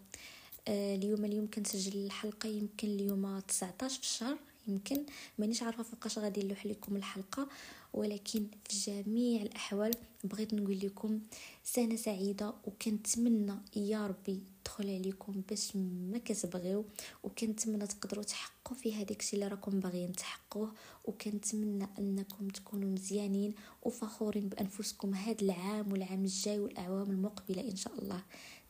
اليوم 0.67 1.25
اليوم 1.25 1.47
كنسجل 1.53 2.05
الحلقة 2.05 2.49
يمكن 2.49 2.87
اليوم 2.87 3.39
19 3.39 3.95
في 3.95 4.01
الشهر 4.01 4.37
يمكن. 4.67 5.03
مانيش 5.39 5.63
عارفة 5.63 5.83
فوقاش 5.83 6.19
غادي 6.19 6.43
نلوح 6.43 6.65
لكم 6.65 6.95
الحلقة 6.95 7.47
ولكن 7.93 8.45
في 8.69 8.91
جميع 9.03 9.41
الأحوال 9.41 9.91
بغيت 10.23 10.53
نقول 10.53 10.79
لكم 10.79 11.19
سنة 11.63 11.95
سعيدة 11.95 12.53
وكنتمنى 12.67 13.53
يا 13.75 14.07
ربي 14.07 14.43
تدخل 14.63 14.89
عليكم 14.89 15.41
باش 15.49 15.75
ما 15.75 16.17
كتبغيو 16.25 16.85
وكنتمنى 17.23 17.87
تقدروا 17.87 18.23
تحققوا 18.23 18.77
في 18.77 18.93
هذاك 18.95 19.19
الشيء 19.19 19.33
اللي 19.39 19.47
راكم 19.47 19.79
باغيين 19.79 20.11
تحققوه 20.15 20.73
وكنتمنى 21.05 21.87
أنكم 21.99 22.47
تكونوا 22.47 22.89
مزيانين 22.89 23.53
وفخورين 23.83 24.49
بأنفسكم 24.49 25.13
هذا 25.13 25.41
العام 25.41 25.91
والعام 25.91 26.21
الجاي 26.23 26.59
والأعوام 26.59 27.11
المقبلة 27.11 27.61
إن 27.71 27.75
شاء 27.75 27.93
الله. 27.99 28.21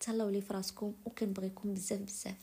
تهلاو 0.02 0.30
لي 0.30 0.42
فراسكم 0.42 0.94
وكنبغيكم 1.06 1.74
بزاف 1.74 2.00
بزاف. 2.00 2.36